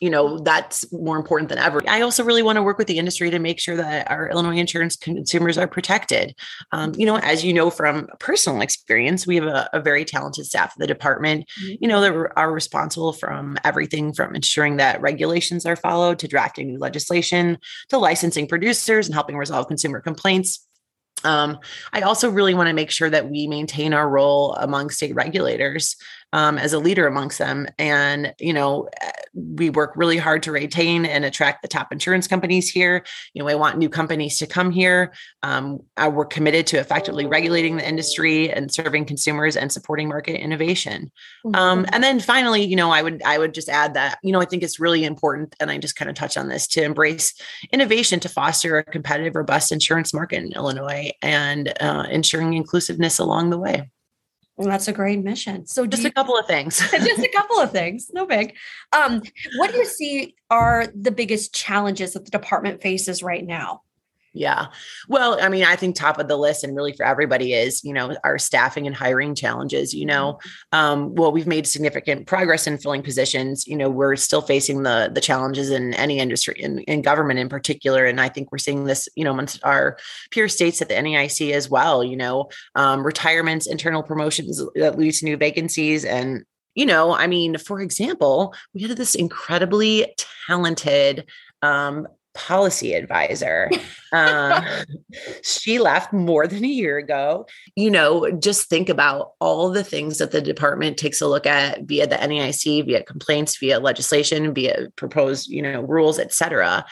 you 0.00 0.10
know 0.10 0.38
that's 0.38 0.90
more 0.92 1.16
important 1.16 1.48
than 1.48 1.58
ever 1.58 1.82
i 1.88 2.00
also 2.00 2.24
really 2.24 2.42
want 2.42 2.56
to 2.56 2.62
work 2.62 2.78
with 2.78 2.86
the 2.86 2.98
industry 2.98 3.30
to 3.30 3.38
make 3.38 3.58
sure 3.58 3.76
that 3.76 4.10
our 4.10 4.28
illinois 4.28 4.56
insurance 4.56 4.96
consumers 4.96 5.58
are 5.58 5.66
protected 5.66 6.34
um, 6.72 6.92
you 6.96 7.06
know 7.06 7.18
as 7.18 7.44
you 7.44 7.52
know 7.52 7.70
from 7.70 8.08
personal 8.18 8.60
experience 8.60 9.26
we 9.26 9.36
have 9.36 9.46
a, 9.46 9.68
a 9.72 9.80
very 9.80 10.04
talented 10.04 10.44
staff 10.46 10.74
of 10.74 10.78
the 10.78 10.86
department 10.86 11.44
mm-hmm. 11.60 11.74
you 11.80 11.88
know 11.88 12.00
that 12.00 12.32
are 12.36 12.52
responsible 12.52 13.12
from 13.12 13.56
everything 13.64 14.12
from 14.12 14.34
ensuring 14.34 14.76
that 14.76 15.00
regulations 15.00 15.66
are 15.66 15.76
followed 15.76 16.18
to 16.18 16.28
drafting 16.28 16.68
new 16.68 16.78
legislation 16.78 17.58
to 17.88 17.98
licensing 17.98 18.46
producers 18.46 19.06
and 19.06 19.14
helping 19.14 19.36
resolve 19.36 19.66
consumer 19.68 20.00
complaints 20.00 20.66
um, 21.24 21.58
I 21.92 22.02
also 22.02 22.30
really 22.30 22.54
want 22.54 22.68
to 22.68 22.74
make 22.74 22.90
sure 22.90 23.10
that 23.10 23.30
we 23.30 23.46
maintain 23.46 23.94
our 23.94 24.08
role 24.08 24.54
among 24.54 24.90
state 24.90 25.14
regulators. 25.14 25.96
Um, 26.32 26.58
as 26.58 26.72
a 26.72 26.78
leader 26.78 27.06
amongst 27.06 27.38
them. 27.38 27.66
And, 27.78 28.34
you 28.38 28.52
know, 28.52 28.88
eh, 29.02 29.10
we 29.34 29.70
work 29.70 29.92
really 29.96 30.16
hard 30.16 30.42
to 30.44 30.52
retain 30.52 31.04
and 31.04 31.24
attract 31.24 31.62
the 31.62 31.68
top 31.68 31.92
insurance 31.92 32.26
companies 32.26 32.70
here. 32.70 33.04
You 33.34 33.42
know, 33.42 33.48
I 33.48 33.54
want 33.54 33.78
new 33.78 33.88
companies 33.88 34.38
to 34.38 34.46
come 34.46 34.70
here. 34.70 35.12
Um, 35.42 35.80
we're 36.10 36.24
committed 36.24 36.66
to 36.68 36.78
effectively 36.78 37.26
regulating 37.26 37.76
the 37.76 37.86
industry 37.86 38.50
and 38.50 38.72
serving 38.72 39.04
consumers 39.04 39.56
and 39.56 39.70
supporting 39.70 40.08
market 40.08 40.40
innovation. 40.40 41.10
Um, 41.54 41.84
mm-hmm. 41.84 41.94
and 41.94 42.02
then 42.02 42.20
finally, 42.20 42.64
you 42.64 42.76
know, 42.76 42.90
I 42.90 43.02
would 43.02 43.22
I 43.24 43.38
would 43.38 43.54
just 43.54 43.68
add 43.68 43.94
that, 43.94 44.18
you 44.22 44.32
know, 44.32 44.40
I 44.40 44.46
think 44.46 44.62
it's 44.62 44.80
really 44.80 45.04
important, 45.04 45.54
and 45.60 45.70
I 45.70 45.78
just 45.78 45.96
kind 45.96 46.08
of 46.08 46.14
touch 46.16 46.36
on 46.36 46.48
this 46.48 46.66
to 46.68 46.82
embrace 46.82 47.34
innovation 47.72 48.20
to 48.20 48.28
foster 48.28 48.78
a 48.78 48.84
competitive, 48.84 49.36
robust 49.36 49.72
insurance 49.72 50.14
market 50.14 50.42
in 50.42 50.52
Illinois 50.52 51.10
and 51.22 51.72
uh, 51.80 52.06
ensuring 52.10 52.54
inclusiveness 52.54 53.18
along 53.18 53.50
the 53.50 53.58
way. 53.58 53.90
Well, 54.56 54.68
that's 54.68 54.88
a 54.88 54.92
great 54.92 55.22
mission. 55.22 55.66
So 55.66 55.86
just 55.86 56.02
you, 56.02 56.08
a 56.08 56.12
couple 56.12 56.36
of 56.36 56.46
things. 56.46 56.78
just 56.90 57.22
a 57.22 57.30
couple 57.34 57.58
of 57.60 57.72
things. 57.72 58.10
No 58.14 58.26
big. 58.26 58.54
Um, 58.92 59.22
what 59.56 59.70
do 59.70 59.78
you 59.78 59.84
see 59.84 60.34
are 60.50 60.86
the 60.94 61.10
biggest 61.10 61.54
challenges 61.54 62.14
that 62.14 62.24
the 62.24 62.30
department 62.30 62.80
faces 62.80 63.22
right 63.22 63.44
now? 63.44 63.82
Yeah. 64.36 64.66
Well, 65.08 65.38
I 65.40 65.48
mean, 65.48 65.64
I 65.64 65.76
think 65.76 65.96
top 65.96 66.18
of 66.18 66.28
the 66.28 66.36
list 66.36 66.62
and 66.62 66.76
really 66.76 66.92
for 66.92 67.06
everybody 67.06 67.54
is, 67.54 67.82
you 67.82 67.94
know, 67.94 68.14
our 68.22 68.38
staffing 68.38 68.86
and 68.86 68.94
hiring 68.94 69.34
challenges. 69.34 69.94
You 69.94 70.04
know, 70.04 70.34
mm-hmm. 70.34 70.78
um, 70.78 71.14
well, 71.14 71.32
we've 71.32 71.46
made 71.46 71.66
significant 71.66 72.26
progress 72.26 72.66
in 72.66 72.76
filling 72.76 73.02
positions. 73.02 73.66
You 73.66 73.76
know, 73.76 73.88
we're 73.88 74.14
still 74.16 74.42
facing 74.42 74.82
the 74.82 75.10
the 75.10 75.22
challenges 75.22 75.70
in 75.70 75.94
any 75.94 76.18
industry, 76.18 76.56
in, 76.58 76.80
in 76.80 77.00
government 77.00 77.38
in 77.38 77.48
particular. 77.48 78.04
And 78.04 78.20
I 78.20 78.28
think 78.28 78.52
we're 78.52 78.58
seeing 78.58 78.84
this, 78.84 79.08
you 79.16 79.24
know, 79.24 79.30
amongst 79.30 79.64
our 79.64 79.96
peer 80.30 80.48
states 80.48 80.82
at 80.82 80.88
the 80.88 80.94
NAIC 80.94 81.52
as 81.52 81.70
well, 81.70 82.04
you 82.04 82.16
know, 82.16 82.50
um, 82.74 83.06
retirements, 83.06 83.66
internal 83.66 84.02
promotions 84.02 84.62
that 84.74 84.98
lead 84.98 85.14
to 85.14 85.24
new 85.24 85.38
vacancies 85.38 86.04
and 86.04 86.44
you 86.74 86.84
know, 86.84 87.14
I 87.14 87.26
mean, 87.26 87.56
for 87.56 87.80
example, 87.80 88.54
we 88.74 88.82
had 88.82 88.98
this 88.98 89.14
incredibly 89.14 90.14
talented 90.46 91.24
um, 91.62 92.06
policy 92.36 92.94
advisor. 92.94 93.70
Um, 94.12 94.64
she 95.42 95.80
left 95.80 96.12
more 96.12 96.46
than 96.46 96.64
a 96.64 96.68
year 96.68 96.96
ago. 96.96 97.46
You 97.74 97.90
know, 97.90 98.30
just 98.30 98.68
think 98.68 98.88
about 98.88 99.32
all 99.40 99.68
the 99.68 99.84
things 99.84 100.18
that 100.18 100.30
the 100.30 100.40
department 100.40 100.96
takes 100.96 101.20
a 101.20 101.26
look 101.26 101.44
at 101.44 101.82
via 101.82 102.06
the 102.06 102.14
NAIC, 102.14 102.86
via 102.86 103.02
complaints, 103.02 103.58
via 103.58 103.80
legislation, 103.80 104.54
via 104.54 104.88
proposed, 104.94 105.48
you 105.48 105.60
know, 105.60 105.82
rules, 105.82 106.20
et 106.20 106.32
cetera. 106.32 106.86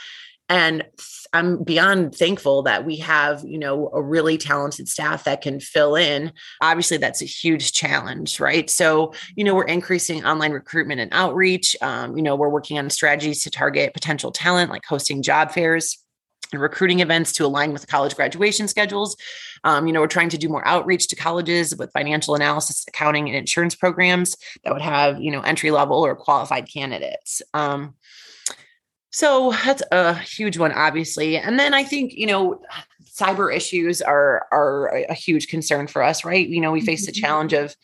And 0.49 0.85
I'm 1.33 1.65
beyond 1.65 2.15
thankful 2.15 2.63
that 2.63 2.85
we 2.85 2.97
have, 2.97 3.43
you 3.45 3.59
know, 3.59 3.91
a 3.93 4.03
really 4.03 4.37
talented 4.39 4.89
staff 4.89 5.25
that 5.25 5.41
can 5.41 5.59
fill 5.59 5.97
in. 5.97 6.33
Obviously, 6.61 6.97
that's 6.99 7.23
a 7.23 7.27
huge 7.27 7.73
challenge, 7.73 8.39
right? 8.39 8.69
So, 8.69 9.15
you 9.37 9.43
know, 9.43 9.55
we're 9.55 9.65
increasing 9.65 10.25
online 10.25 10.53
recruitment 10.53 11.01
and 11.01 11.11
outreach. 11.13 11.75
Um, 11.81 12.17
you 12.17 12.23
know, 12.23 12.37
we're 12.37 12.51
working 12.51 12.79
on 12.79 12.91
strategies 12.91 13.43
to 13.45 13.51
target 13.51 13.95
potential 13.95 14.33
talent, 14.33 14.71
like 14.71 14.85
hosting 14.85 15.23
job 15.23 15.51
fairs 15.51 15.99
and 16.53 16.61
recruiting 16.61 17.01
events 17.01 17.33
to 17.33 17.47
align 17.47 17.73
with 17.73 17.89
college 17.89 18.15
graduation 18.15 18.69
schedules. 18.69 19.17
Um, 19.65 19.87
you 19.87 19.93
know, 19.93 20.01
we're 20.01 20.07
trying 20.07 20.29
to 20.29 20.39
do 20.39 20.49
more 20.49 20.67
outreach 20.67 21.09
to 21.09 21.17
colleges 21.17 21.75
with 21.77 21.91
financial 21.93 22.35
analysis, 22.35 22.85
accounting, 22.87 23.29
and 23.29 23.37
insurance 23.37 23.75
programs 23.75 24.37
that 24.63 24.73
would 24.73 24.83
have, 24.83 25.21
you 25.21 25.31
know, 25.31 25.41
entry 25.41 25.71
level 25.71 26.05
or 26.05 26.15
qualified 26.15 26.69
candidates. 26.73 27.43
Um, 27.55 27.95
so 29.15 29.53
that's 29.65 29.81
a 29.93 30.15
huge 30.15 30.59
one, 30.59 30.73
obviously. 30.73 31.37
And 31.37 31.57
then 31.57 31.73
I 31.73 31.85
think, 31.85 32.15
you 32.15 32.27
know, 32.27 32.61
cyber 33.07 33.55
issues 33.55 34.03
are 34.03 34.49
are 34.51 34.89
a 34.89 35.15
huge 35.15 35.47
concern 35.47 35.87
for 35.87 36.03
us, 36.03 36.25
right? 36.25 36.49
You 36.49 36.61
know, 36.61 36.73
we 36.73 36.81
face 36.81 37.07
the 37.07 37.13
mm-hmm. 37.13 37.21
challenge 37.21 37.53
of 37.53 37.77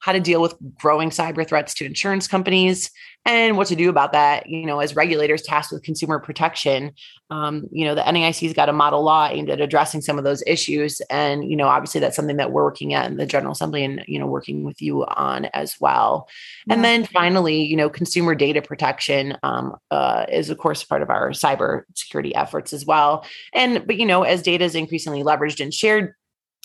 how 0.00 0.12
to 0.12 0.20
deal 0.20 0.42
with 0.42 0.54
growing 0.78 1.10
cyber 1.10 1.46
threats 1.46 1.74
to 1.74 1.84
insurance 1.84 2.28
companies 2.28 2.90
and 3.24 3.56
what 3.56 3.66
to 3.66 3.74
do 3.74 3.90
about 3.90 4.12
that. 4.12 4.48
You 4.48 4.66
know, 4.66 4.78
as 4.78 4.94
regulators 4.94 5.42
tasked 5.42 5.72
with 5.72 5.82
consumer 5.82 6.20
protection, 6.20 6.92
um, 7.30 7.66
you 7.72 7.84
know, 7.84 7.94
the 7.96 8.02
NAIC's 8.02 8.52
got 8.52 8.68
a 8.68 8.72
model 8.72 9.02
law 9.02 9.28
aimed 9.28 9.50
at 9.50 9.60
addressing 9.60 10.00
some 10.00 10.16
of 10.16 10.22
those 10.22 10.44
issues. 10.46 11.00
And, 11.10 11.50
you 11.50 11.56
know, 11.56 11.66
obviously 11.66 12.00
that's 12.00 12.14
something 12.14 12.36
that 12.36 12.52
we're 12.52 12.62
working 12.62 12.94
at 12.94 13.10
in 13.10 13.16
the 13.16 13.26
General 13.26 13.52
Assembly 13.52 13.84
and, 13.84 14.04
you 14.06 14.18
know, 14.20 14.26
working 14.26 14.62
with 14.62 14.80
you 14.80 15.04
on 15.06 15.46
as 15.46 15.74
well. 15.80 16.28
Yeah. 16.66 16.74
And 16.74 16.84
then 16.84 17.04
finally, 17.04 17.64
you 17.64 17.74
know, 17.74 17.90
consumer 17.90 18.36
data 18.36 18.62
protection 18.62 19.36
um, 19.42 19.74
uh, 19.90 20.26
is, 20.30 20.50
of 20.50 20.58
course, 20.58 20.84
part 20.84 21.02
of 21.02 21.10
our 21.10 21.30
cyber 21.30 21.82
security 21.94 22.32
efforts 22.34 22.72
as 22.72 22.86
well. 22.86 23.26
And, 23.52 23.84
but, 23.86 23.96
you 23.96 24.06
know, 24.06 24.22
as 24.22 24.42
data 24.42 24.64
is 24.64 24.76
increasingly 24.76 25.24
leveraged 25.24 25.60
and 25.60 25.74
shared 25.74 26.14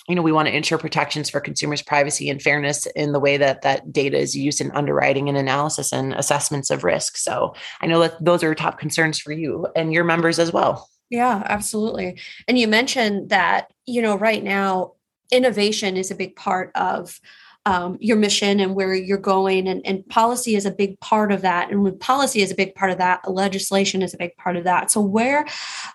you 0.08 0.16
know 0.16 0.22
we 0.22 0.32
want 0.32 0.48
to 0.48 0.56
ensure 0.56 0.78
protections 0.78 1.30
for 1.30 1.40
consumers 1.40 1.82
privacy 1.82 2.30
and 2.30 2.42
fairness 2.42 2.86
in 2.88 3.12
the 3.12 3.20
way 3.20 3.38
that 3.38 3.62
that 3.62 3.92
data 3.92 4.18
is 4.18 4.36
used 4.36 4.62
in 4.62 4.72
underwriting 4.72 5.30
and 5.30 5.38
analysis 5.38 5.94
and 5.94 6.14
assessments 6.14 6.70
of 6.70 6.84
risk. 6.84 7.18
So 7.18 7.54
i 7.82 7.88
know 7.88 8.00
that 8.00 8.24
those 8.24 8.44
are 8.44 8.56
top 8.56 8.80
concerns 8.80 9.20
for 9.20 9.32
you 9.32 9.68
and 9.76 9.94
your 9.94 10.04
members 10.04 10.40
as 10.40 10.52
well. 10.52 10.90
Yeah 11.10 11.44
absolutely. 11.46 12.20
And 12.48 12.58
you 12.58 12.68
mentioned 12.68 13.30
that 13.30 13.72
you 13.86 14.02
know 14.02 14.18
right 14.18 14.44
now 14.44 14.94
innovation 15.32 15.98
is 15.98 16.12
a 16.12 16.16
big 16.16 16.36
part 16.36 16.72
of 16.76 17.20
um, 17.66 17.98
your 18.00 18.18
mission 18.18 18.60
and 18.60 18.76
where 18.76 18.94
you're 18.94 19.18
going. 19.18 19.68
And, 19.68 19.86
and 19.86 20.08
policy 20.08 20.56
is 20.56 20.66
a 20.66 20.72
big 20.72 21.00
part 21.00 21.32
of 21.32 21.42
that. 21.42 21.72
And 21.72 21.84
when 21.84 21.98
policy 22.00 22.42
is 22.42 22.52
a 22.52 22.56
big 22.56 22.74
part 22.76 22.92
of 22.92 22.98
that 22.98 23.30
legislation 23.30 24.02
is 24.02 24.14
a 24.14 24.18
big 24.18 24.36
part 24.38 24.56
of 24.56 24.64
that. 24.64 24.90
So 24.90 25.02
where 25.02 25.46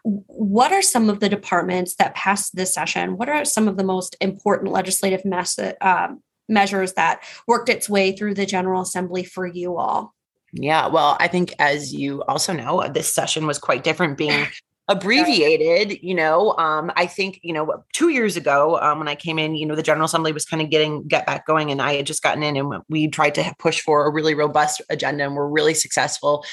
what 0.04 0.72
are 0.72 0.82
some 0.82 1.10
of 1.10 1.20
the 1.20 1.28
departments 1.28 1.96
that 1.96 2.14
passed 2.14 2.54
this 2.54 2.72
session? 2.72 3.16
What 3.16 3.28
are 3.28 3.44
some 3.44 3.66
of 3.68 3.76
the 3.76 3.84
most 3.84 4.16
important 4.20 4.72
legislative 4.72 5.24
method, 5.24 5.76
um, 5.80 6.22
measures 6.48 6.92
that 6.92 7.24
worked 7.48 7.68
its 7.68 7.88
way 7.88 8.12
through 8.12 8.34
the 8.34 8.46
general 8.46 8.82
assembly 8.82 9.24
for 9.24 9.46
you 9.46 9.76
all? 9.76 10.14
Yeah, 10.52 10.86
well, 10.86 11.16
I 11.18 11.28
think 11.28 11.52
as 11.58 11.92
you 11.92 12.22
also 12.22 12.52
know, 12.52 12.88
this 12.88 13.12
session 13.12 13.46
was 13.46 13.58
quite 13.58 13.82
different 13.82 14.16
being 14.16 14.46
abbreviated 14.88 15.98
you 16.02 16.14
know 16.14 16.56
um, 16.58 16.92
i 16.94 17.06
think 17.06 17.40
you 17.42 17.52
know 17.52 17.82
two 17.92 18.08
years 18.08 18.36
ago 18.36 18.78
um, 18.80 18.98
when 18.98 19.08
i 19.08 19.14
came 19.14 19.38
in 19.38 19.54
you 19.54 19.66
know 19.66 19.74
the 19.74 19.82
general 19.82 20.06
assembly 20.06 20.32
was 20.32 20.44
kind 20.44 20.62
of 20.62 20.70
getting 20.70 21.06
get 21.08 21.26
back 21.26 21.46
going 21.46 21.70
and 21.70 21.82
i 21.82 21.94
had 21.94 22.06
just 22.06 22.22
gotten 22.22 22.42
in 22.42 22.56
and 22.56 22.72
we 22.88 23.08
tried 23.08 23.34
to 23.34 23.54
push 23.58 23.80
for 23.80 24.06
a 24.06 24.12
really 24.12 24.34
robust 24.34 24.80
agenda 24.88 25.24
and 25.24 25.34
we're 25.34 25.48
really 25.48 25.74
successful. 25.74 26.44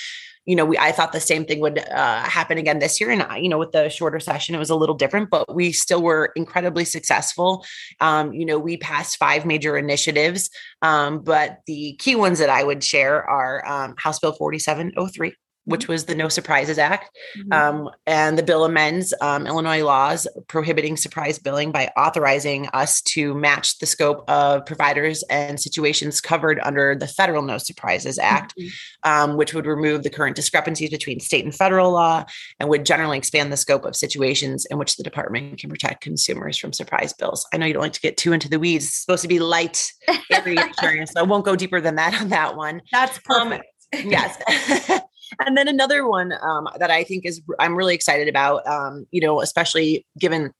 You 0.45 0.57
know 0.57 0.65
we 0.65 0.77
i 0.77 0.91
thought 0.91 1.13
the 1.13 1.21
same 1.21 1.45
thing 1.45 1.61
would 1.61 1.79
uh, 1.79 2.23
happen 2.23 2.57
again 2.57 2.79
this 2.79 2.99
year 2.99 3.11
and 3.11 3.25
you 3.41 3.47
know 3.47 3.57
with 3.57 3.71
the 3.71 3.87
shorter 3.87 4.19
session 4.19 4.53
it 4.53 4.57
was 4.57 4.69
a 4.69 4.75
little 4.75 4.95
different 4.95 5.29
but 5.29 5.55
we 5.55 5.71
still 5.71 6.01
were 6.01 6.33
incredibly 6.35 6.83
successful. 6.83 7.65
Um, 8.01 8.33
you 8.33 8.45
know 8.45 8.59
we 8.59 8.75
passed 8.75 9.15
five 9.15 9.45
major 9.45 9.77
initiatives 9.77 10.49
um, 10.81 11.23
but 11.23 11.59
the 11.65 11.95
key 11.97 12.15
ones 12.15 12.39
that 12.39 12.49
i 12.49 12.61
would 12.61 12.83
share 12.83 13.23
are 13.23 13.65
um, 13.65 13.95
house 13.97 14.19
bill 14.19 14.33
4703 14.33 15.33
which 15.65 15.87
was 15.87 16.05
the 16.05 16.15
No 16.15 16.29
Surprises 16.29 16.77
Act. 16.77 17.09
Mm-hmm. 17.37 17.53
Um, 17.53 17.89
and 18.05 18.37
the 18.37 18.43
bill 18.43 18.65
amends 18.65 19.13
um, 19.21 19.47
Illinois 19.47 19.83
laws 19.83 20.27
prohibiting 20.47 20.97
surprise 20.97 21.39
billing 21.39 21.71
by 21.71 21.91
authorizing 21.97 22.67
us 22.73 23.01
to 23.01 23.33
match 23.33 23.79
the 23.79 23.85
scope 23.85 24.29
of 24.29 24.65
providers 24.65 25.23
and 25.29 25.59
situations 25.59 26.19
covered 26.19 26.59
under 26.63 26.95
the 26.95 27.07
Federal 27.07 27.41
No 27.43 27.57
Surprises 27.57 28.19
Act, 28.19 28.53
mm-hmm. 28.57 29.09
um, 29.09 29.37
which 29.37 29.53
would 29.53 29.65
remove 29.65 30.03
the 30.03 30.09
current 30.09 30.35
discrepancies 30.35 30.89
between 30.89 31.19
state 31.19 31.45
and 31.45 31.55
federal 31.55 31.91
law 31.91 32.25
and 32.59 32.69
would 32.69 32.85
generally 32.85 33.17
expand 33.17 33.51
the 33.51 33.57
scope 33.57 33.85
of 33.85 33.95
situations 33.95 34.65
in 34.69 34.77
which 34.77 34.97
the 34.97 35.03
department 35.03 35.59
can 35.59 35.69
protect 35.69 36.01
consumers 36.01 36.57
from 36.57 36.73
surprise 36.73 37.13
bills. 37.13 37.45
I 37.53 37.57
know 37.57 37.65
you 37.65 37.73
don't 37.73 37.83
like 37.83 37.93
to 37.93 38.01
get 38.01 38.17
too 38.17 38.33
into 38.33 38.49
the 38.49 38.59
weeds. 38.59 38.85
It's 38.85 39.01
supposed 39.01 39.21
to 39.21 39.27
be 39.27 39.39
light, 39.39 39.91
every 40.31 40.55
experience. 40.57 41.11
so 41.13 41.21
I 41.21 41.23
won't 41.23 41.45
go 41.45 41.55
deeper 41.55 41.79
than 41.79 41.95
that 41.95 42.19
on 42.19 42.29
that 42.29 42.55
one. 42.55 42.81
That's 42.91 43.17
um, 43.29 43.49
perfect. 43.49 43.65
yes. 43.93 45.01
and 45.39 45.57
then 45.57 45.67
another 45.67 46.07
one 46.07 46.33
um, 46.41 46.67
that 46.79 46.91
I 46.91 47.03
think 47.03 47.25
is 47.25 47.41
I'm 47.59 47.75
really 47.75 47.95
excited 47.95 48.27
about, 48.27 48.65
um, 48.67 49.05
you 49.11 49.21
know, 49.21 49.41
especially 49.41 50.05
given 50.19 50.53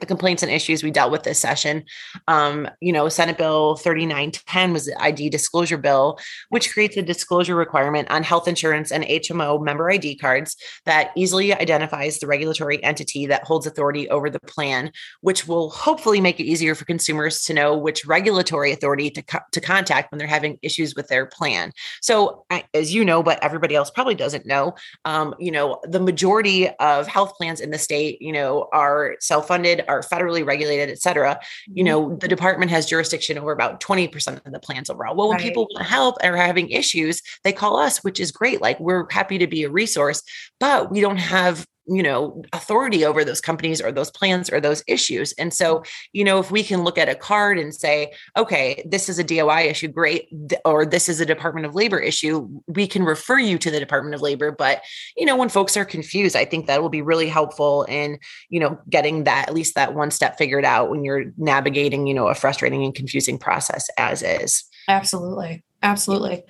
the 0.00 0.06
complaints 0.06 0.42
and 0.42 0.52
issues 0.52 0.82
we 0.82 0.90
dealt 0.90 1.12
with 1.12 1.22
this 1.22 1.38
session. 1.38 1.84
Um, 2.26 2.68
you 2.80 2.92
know, 2.92 3.08
Senate 3.08 3.38
Bill 3.38 3.76
3910 3.76 4.72
was 4.72 4.86
the 4.86 5.02
ID 5.02 5.30
disclosure 5.30 5.78
bill, 5.78 6.18
which 6.48 6.72
creates 6.72 6.96
a 6.96 7.02
disclosure 7.02 7.56
requirement 7.56 8.10
on 8.10 8.22
health 8.22 8.48
insurance 8.48 8.90
and 8.90 9.04
HMO 9.04 9.62
member 9.62 9.90
ID 9.90 10.16
cards 10.16 10.56
that 10.86 11.10
easily 11.16 11.54
identifies 11.54 12.18
the 12.18 12.26
regulatory 12.26 12.82
entity 12.82 13.26
that 13.26 13.44
holds 13.44 13.66
authority 13.66 14.08
over 14.10 14.30
the 14.30 14.40
plan, 14.40 14.90
which 15.20 15.46
will 15.46 15.70
hopefully 15.70 16.20
make 16.20 16.40
it 16.40 16.44
easier 16.44 16.74
for 16.74 16.84
consumers 16.84 17.42
to 17.42 17.54
know 17.54 17.76
which 17.76 18.06
regulatory 18.06 18.72
authority 18.72 19.10
to, 19.10 19.22
co- 19.22 19.38
to 19.52 19.60
contact 19.60 20.10
when 20.10 20.18
they're 20.18 20.28
having 20.28 20.58
issues 20.62 20.94
with 20.94 21.08
their 21.08 21.26
plan. 21.26 21.72
So, 22.00 22.44
as 22.74 22.94
you 22.94 23.04
know, 23.04 23.22
but 23.22 23.42
everybody 23.42 23.74
else 23.74 23.90
probably 23.90 24.14
doesn't 24.14 24.46
know, 24.46 24.74
um, 25.04 25.34
you 25.38 25.50
know, 25.50 25.80
the 25.84 26.00
majority 26.00 26.68
of 26.68 27.06
health 27.06 27.34
plans 27.34 27.60
in 27.60 27.70
the 27.70 27.78
state, 27.78 28.20
you 28.20 28.32
know, 28.32 28.68
are 28.72 29.16
self 29.20 29.48
funded 29.48 29.84
are 29.88 30.02
federally 30.02 30.46
regulated, 30.46 30.90
et 30.90 31.00
cetera, 31.00 31.40
you 31.66 31.84
mm-hmm. 31.84 31.86
know, 31.86 32.16
the 32.16 32.28
department 32.28 32.70
has 32.70 32.86
jurisdiction 32.86 33.38
over 33.38 33.52
about 33.52 33.80
20% 33.80 34.44
of 34.46 34.52
the 34.52 34.60
plans 34.60 34.90
overall. 34.90 35.16
Well, 35.16 35.28
when 35.28 35.38
right. 35.38 35.44
people 35.44 35.66
want 35.72 35.86
help 35.86 36.16
and 36.22 36.34
are 36.34 36.38
having 36.38 36.70
issues, 36.70 37.22
they 37.44 37.52
call 37.52 37.76
us, 37.76 38.04
which 38.04 38.20
is 38.20 38.30
great. 38.30 38.60
Like 38.60 38.78
we're 38.80 39.06
happy 39.10 39.38
to 39.38 39.46
be 39.46 39.64
a 39.64 39.70
resource, 39.70 40.22
but 40.60 40.90
we 40.90 41.00
don't 41.00 41.16
have 41.16 41.66
you 41.88 42.02
know 42.02 42.42
authority 42.52 43.04
over 43.04 43.24
those 43.24 43.40
companies 43.40 43.80
or 43.80 43.90
those 43.90 44.10
plans 44.10 44.50
or 44.50 44.60
those 44.60 44.82
issues. 44.86 45.32
And 45.32 45.52
so 45.52 45.82
you 46.12 46.24
know 46.24 46.38
if 46.38 46.50
we 46.50 46.62
can 46.62 46.84
look 46.84 46.98
at 46.98 47.08
a 47.08 47.14
card 47.14 47.58
and 47.58 47.74
say 47.74 48.12
okay 48.36 48.82
this 48.86 49.08
is 49.08 49.18
a 49.18 49.24
doi 49.24 49.68
issue 49.68 49.88
great 49.88 50.28
or 50.64 50.84
this 50.84 51.08
is 51.08 51.20
a 51.20 51.26
department 51.26 51.66
of 51.66 51.74
labor 51.74 51.98
issue 51.98 52.48
we 52.66 52.86
can 52.86 53.02
refer 53.04 53.38
you 53.38 53.58
to 53.58 53.70
the 53.70 53.80
department 53.80 54.14
of 54.14 54.22
labor. 54.22 54.50
But 54.52 54.82
you 55.16 55.26
know 55.26 55.36
when 55.36 55.48
folks 55.48 55.76
are 55.76 55.84
confused 55.84 56.36
i 56.36 56.44
think 56.44 56.66
that 56.66 56.82
will 56.82 56.88
be 56.88 57.02
really 57.02 57.28
helpful 57.28 57.84
in 57.84 58.18
you 58.48 58.60
know 58.60 58.78
getting 58.88 59.24
that 59.24 59.48
at 59.48 59.54
least 59.54 59.74
that 59.74 59.94
one 59.94 60.10
step 60.10 60.38
figured 60.38 60.64
out 60.64 60.90
when 60.90 61.04
you're 61.04 61.24
navigating 61.36 62.06
you 62.06 62.14
know 62.14 62.28
a 62.28 62.34
frustrating 62.34 62.84
and 62.84 62.94
confusing 62.94 63.38
process 63.38 63.88
as 63.96 64.22
is. 64.22 64.64
Absolutely. 64.88 65.62
Absolutely. 65.82 66.44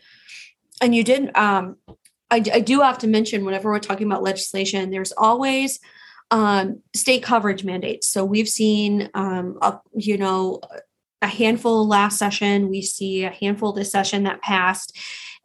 And 0.80 0.94
you 0.94 1.04
did 1.04 1.36
um 1.36 1.76
I, 2.30 2.36
I 2.52 2.60
do 2.60 2.80
have 2.80 2.98
to 2.98 3.06
mention 3.06 3.44
whenever 3.44 3.70
we're 3.70 3.78
talking 3.78 4.06
about 4.06 4.22
legislation, 4.22 4.90
there's 4.90 5.12
always 5.12 5.80
um, 6.30 6.82
state 6.94 7.22
coverage 7.22 7.64
mandates. 7.64 8.06
So 8.06 8.24
we've 8.24 8.48
seen, 8.48 9.08
um, 9.14 9.58
a, 9.62 9.80
you 9.94 10.18
know, 10.18 10.60
a 11.22 11.26
handful 11.26 11.88
last 11.88 12.18
session. 12.18 12.68
We 12.68 12.82
see 12.82 13.24
a 13.24 13.30
handful 13.30 13.72
this 13.72 13.90
session 13.90 14.24
that 14.24 14.42
passed. 14.42 14.96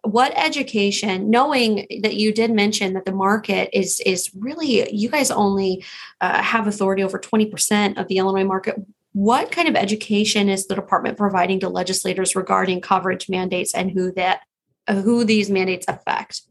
What 0.03 0.33
education, 0.35 1.29
knowing 1.29 1.87
that 2.01 2.15
you 2.15 2.33
did 2.33 2.51
mention 2.51 2.93
that 2.93 3.05
the 3.05 3.13
market 3.13 3.69
is 3.71 4.01
is 4.01 4.29
really 4.35 4.93
you 4.93 5.09
guys 5.09 5.31
only 5.31 5.85
uh, 6.19 6.43
have 6.43 6.67
authority 6.67 7.01
over 7.01 7.17
twenty 7.17 7.45
percent 7.45 7.97
of 7.97 8.09
the 8.09 8.17
Illinois 8.17 8.43
market. 8.43 8.75
What 9.13 9.51
kind 9.51 9.69
of 9.69 9.75
education 9.75 10.49
is 10.49 10.67
the 10.67 10.75
department 10.75 11.17
providing 11.17 11.61
to 11.61 11.69
legislators 11.69 12.35
regarding 12.35 12.81
coverage 12.81 13.29
mandates 13.29 13.73
and 13.73 13.89
who 13.89 14.11
that 14.11 14.41
who 14.89 15.23
these 15.23 15.49
mandates 15.49 15.85
affect? 15.87 16.41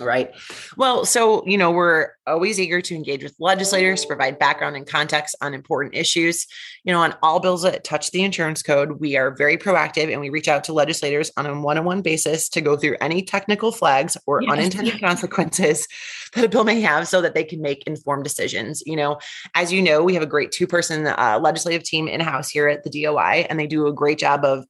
Right. 0.00 0.30
Well, 0.76 1.04
so, 1.04 1.44
you 1.46 1.58
know, 1.58 1.70
we're 1.70 2.08
always 2.26 2.58
eager 2.58 2.80
to 2.80 2.94
engage 2.94 3.22
with 3.22 3.34
legislators 3.38 4.02
to 4.02 4.06
provide 4.06 4.38
background 4.38 4.76
and 4.76 4.86
context 4.86 5.36
on 5.42 5.52
important 5.52 5.94
issues. 5.94 6.46
You 6.84 6.92
know, 6.92 7.00
on 7.00 7.14
all 7.22 7.38
bills 7.38 7.62
that 7.62 7.84
touch 7.84 8.10
the 8.10 8.22
insurance 8.22 8.62
code, 8.62 9.00
we 9.00 9.16
are 9.16 9.30
very 9.30 9.58
proactive 9.58 10.10
and 10.10 10.20
we 10.20 10.30
reach 10.30 10.48
out 10.48 10.64
to 10.64 10.72
legislators 10.72 11.30
on 11.36 11.46
a 11.46 11.60
one 11.60 11.76
on 11.76 11.84
one 11.84 12.02
basis 12.02 12.48
to 12.50 12.60
go 12.60 12.76
through 12.76 12.96
any 13.00 13.22
technical 13.22 13.72
flags 13.72 14.16
or 14.26 14.42
yes. 14.42 14.50
unintended 14.50 15.00
consequences 15.00 15.86
that 16.34 16.44
a 16.44 16.48
bill 16.48 16.64
may 16.64 16.80
have 16.80 17.06
so 17.08 17.20
that 17.20 17.34
they 17.34 17.44
can 17.44 17.60
make 17.60 17.82
informed 17.86 18.24
decisions. 18.24 18.82
You 18.86 18.96
know, 18.96 19.18
as 19.54 19.72
you 19.72 19.82
know, 19.82 20.02
we 20.02 20.14
have 20.14 20.22
a 20.22 20.26
great 20.26 20.52
two 20.52 20.66
person 20.66 21.06
uh, 21.06 21.38
legislative 21.42 21.82
team 21.82 22.08
in 22.08 22.20
house 22.20 22.48
here 22.48 22.68
at 22.68 22.84
the 22.84 22.90
DOI, 22.90 23.46
and 23.48 23.58
they 23.58 23.66
do 23.66 23.86
a 23.86 23.92
great 23.92 24.18
job 24.18 24.44
of 24.44 24.64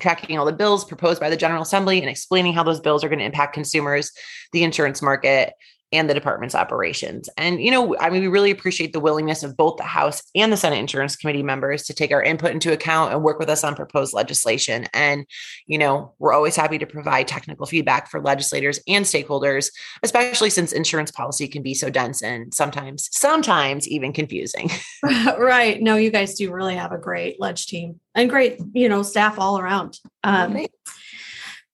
tracking 0.00 0.38
all 0.38 0.44
the 0.44 0.52
bills 0.52 0.84
proposed 0.84 1.20
by 1.20 1.30
the 1.30 1.36
General 1.36 1.62
Assembly 1.62 2.00
and 2.00 2.08
explaining 2.08 2.52
how 2.52 2.62
those 2.62 2.80
bills 2.80 3.04
are 3.04 3.08
going 3.08 3.18
to 3.18 3.24
impact 3.24 3.54
consumers, 3.54 4.12
the 4.52 4.64
insurance 4.64 5.02
market, 5.02 5.54
and 5.94 6.10
the 6.10 6.14
department's 6.14 6.54
operations. 6.54 7.28
And, 7.36 7.60
you 7.60 7.70
know, 7.70 7.96
I 7.98 8.10
mean, 8.10 8.22
we 8.22 8.28
really 8.28 8.50
appreciate 8.50 8.92
the 8.92 9.00
willingness 9.00 9.42
of 9.42 9.56
both 9.56 9.76
the 9.76 9.84
House 9.84 10.22
and 10.34 10.52
the 10.52 10.56
Senate 10.56 10.78
Insurance 10.78 11.16
Committee 11.16 11.42
members 11.42 11.84
to 11.84 11.94
take 11.94 12.12
our 12.12 12.22
input 12.22 12.50
into 12.50 12.72
account 12.72 13.12
and 13.12 13.22
work 13.22 13.38
with 13.38 13.48
us 13.48 13.64
on 13.64 13.74
proposed 13.74 14.14
legislation. 14.14 14.86
And, 14.92 15.26
you 15.66 15.78
know, 15.78 16.14
we're 16.18 16.32
always 16.32 16.56
happy 16.56 16.78
to 16.78 16.86
provide 16.86 17.28
technical 17.28 17.66
feedback 17.66 18.10
for 18.10 18.20
legislators 18.20 18.80
and 18.88 19.04
stakeholders, 19.04 19.70
especially 20.02 20.50
since 20.50 20.72
insurance 20.72 21.10
policy 21.10 21.48
can 21.48 21.62
be 21.62 21.74
so 21.74 21.90
dense 21.90 22.22
and 22.22 22.52
sometimes, 22.52 23.08
sometimes 23.12 23.88
even 23.88 24.12
confusing. 24.12 24.70
right. 25.38 25.80
No, 25.80 25.96
you 25.96 26.10
guys 26.10 26.34
do 26.34 26.52
really 26.52 26.76
have 26.76 26.92
a 26.92 26.98
great 26.98 27.40
ledge 27.40 27.66
team 27.66 28.00
and 28.14 28.28
great, 28.28 28.58
you 28.72 28.88
know, 28.88 29.02
staff 29.02 29.38
all 29.38 29.58
around. 29.58 29.98
Um, 30.22 30.66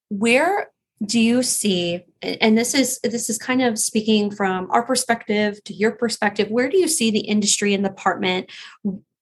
Where 0.09 0.69
do 1.05 1.19
you 1.19 1.43
see 1.43 2.05
and 2.23 2.59
this 2.59 2.75
is 2.75 3.01
this 3.01 3.31
is 3.31 3.39
kind 3.39 3.63
of 3.63 3.79
speaking 3.79 4.31
from 4.31 4.71
our 4.71 4.83
perspective 4.83 5.63
to 5.65 5.73
your 5.73 5.93
perspective 5.93 6.51
where 6.51 6.69
do 6.69 6.77
you 6.77 6.89
see 6.89 7.11
the 7.11 7.21
industry 7.21 7.73
and 7.73 7.83
the 7.83 7.89
department 7.89 8.51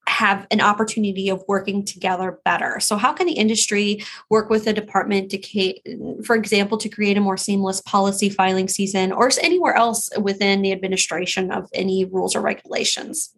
have 0.08 0.46
an 0.50 0.60
opportunity 0.60 1.28
of 1.28 1.44
working 1.46 1.84
together 1.84 2.40
better? 2.44 2.80
So 2.80 2.96
how 2.96 3.12
can 3.12 3.26
the 3.26 3.34
industry 3.34 4.02
work 4.30 4.50
with 4.50 4.64
the 4.64 4.72
department 4.72 5.30
to 5.30 6.22
for 6.24 6.34
example 6.34 6.78
to 6.78 6.88
create 6.88 7.16
a 7.16 7.20
more 7.20 7.36
seamless 7.36 7.80
policy 7.82 8.28
filing 8.28 8.68
season 8.68 9.12
or 9.12 9.30
anywhere 9.40 9.74
else 9.74 10.10
within 10.20 10.62
the 10.62 10.72
administration 10.72 11.52
of 11.52 11.68
any 11.72 12.04
rules 12.04 12.34
or 12.34 12.40
regulations? 12.40 13.34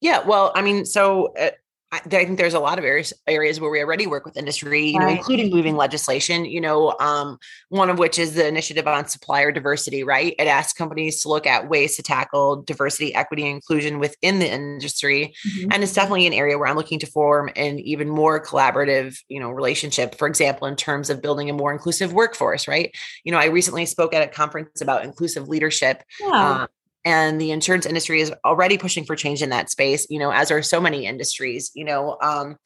Yeah 0.00 0.24
well 0.24 0.52
i 0.54 0.62
mean 0.62 0.84
so 0.84 1.34
uh, 1.36 1.50
I, 1.90 2.00
think 2.00 2.36
there's 2.36 2.54
a 2.54 2.60
lot 2.60 2.78
of 2.78 2.84
areas 2.84 3.14
areas 3.26 3.60
where 3.60 3.70
we 3.70 3.80
already 3.82 4.06
work 4.06 4.26
with 4.26 4.36
industry, 4.36 4.88
you 4.88 4.98
right. 4.98 5.06
know, 5.06 5.16
including 5.16 5.50
moving 5.50 5.76
legislation. 5.76 6.44
You 6.44 6.60
know, 6.60 6.94
um, 7.00 7.38
one 7.70 7.88
of 7.88 7.98
which 7.98 8.18
is 8.18 8.34
the 8.34 8.46
initiative 8.46 8.86
on 8.86 9.08
supplier 9.08 9.52
diversity. 9.52 10.04
Right, 10.04 10.34
it 10.38 10.46
asks 10.46 10.74
companies 10.74 11.22
to 11.22 11.28
look 11.28 11.46
at 11.46 11.68
ways 11.68 11.96
to 11.96 12.02
tackle 12.02 12.62
diversity, 12.62 13.14
equity, 13.14 13.46
and 13.46 13.54
inclusion 13.54 13.98
within 13.98 14.38
the 14.38 14.50
industry, 14.50 15.34
mm-hmm. 15.48 15.72
and 15.72 15.82
it's 15.82 15.94
definitely 15.94 16.26
an 16.26 16.34
area 16.34 16.58
where 16.58 16.68
I'm 16.68 16.76
looking 16.76 16.98
to 16.98 17.06
form 17.06 17.48
an 17.56 17.78
even 17.78 18.08
more 18.08 18.42
collaborative, 18.42 19.16
you 19.28 19.40
know, 19.40 19.50
relationship. 19.50 20.14
For 20.16 20.28
example, 20.28 20.66
in 20.66 20.76
terms 20.76 21.08
of 21.08 21.22
building 21.22 21.48
a 21.48 21.54
more 21.54 21.72
inclusive 21.72 22.12
workforce. 22.12 22.68
Right, 22.68 22.94
you 23.24 23.32
know, 23.32 23.38
I 23.38 23.46
recently 23.46 23.86
spoke 23.86 24.12
at 24.12 24.22
a 24.22 24.28
conference 24.28 24.82
about 24.82 25.04
inclusive 25.04 25.48
leadership. 25.48 26.02
Yeah. 26.20 26.60
Um, 26.62 26.68
and 27.04 27.40
the 27.40 27.50
insurance 27.50 27.86
industry 27.86 28.20
is 28.20 28.32
already 28.44 28.78
pushing 28.78 29.04
for 29.04 29.16
change 29.16 29.42
in 29.42 29.50
that 29.50 29.70
space 29.70 30.06
you 30.10 30.18
know 30.18 30.30
as 30.30 30.50
are 30.50 30.62
so 30.62 30.80
many 30.80 31.06
industries 31.06 31.70
you 31.74 31.84
know 31.84 32.16
um, 32.22 32.56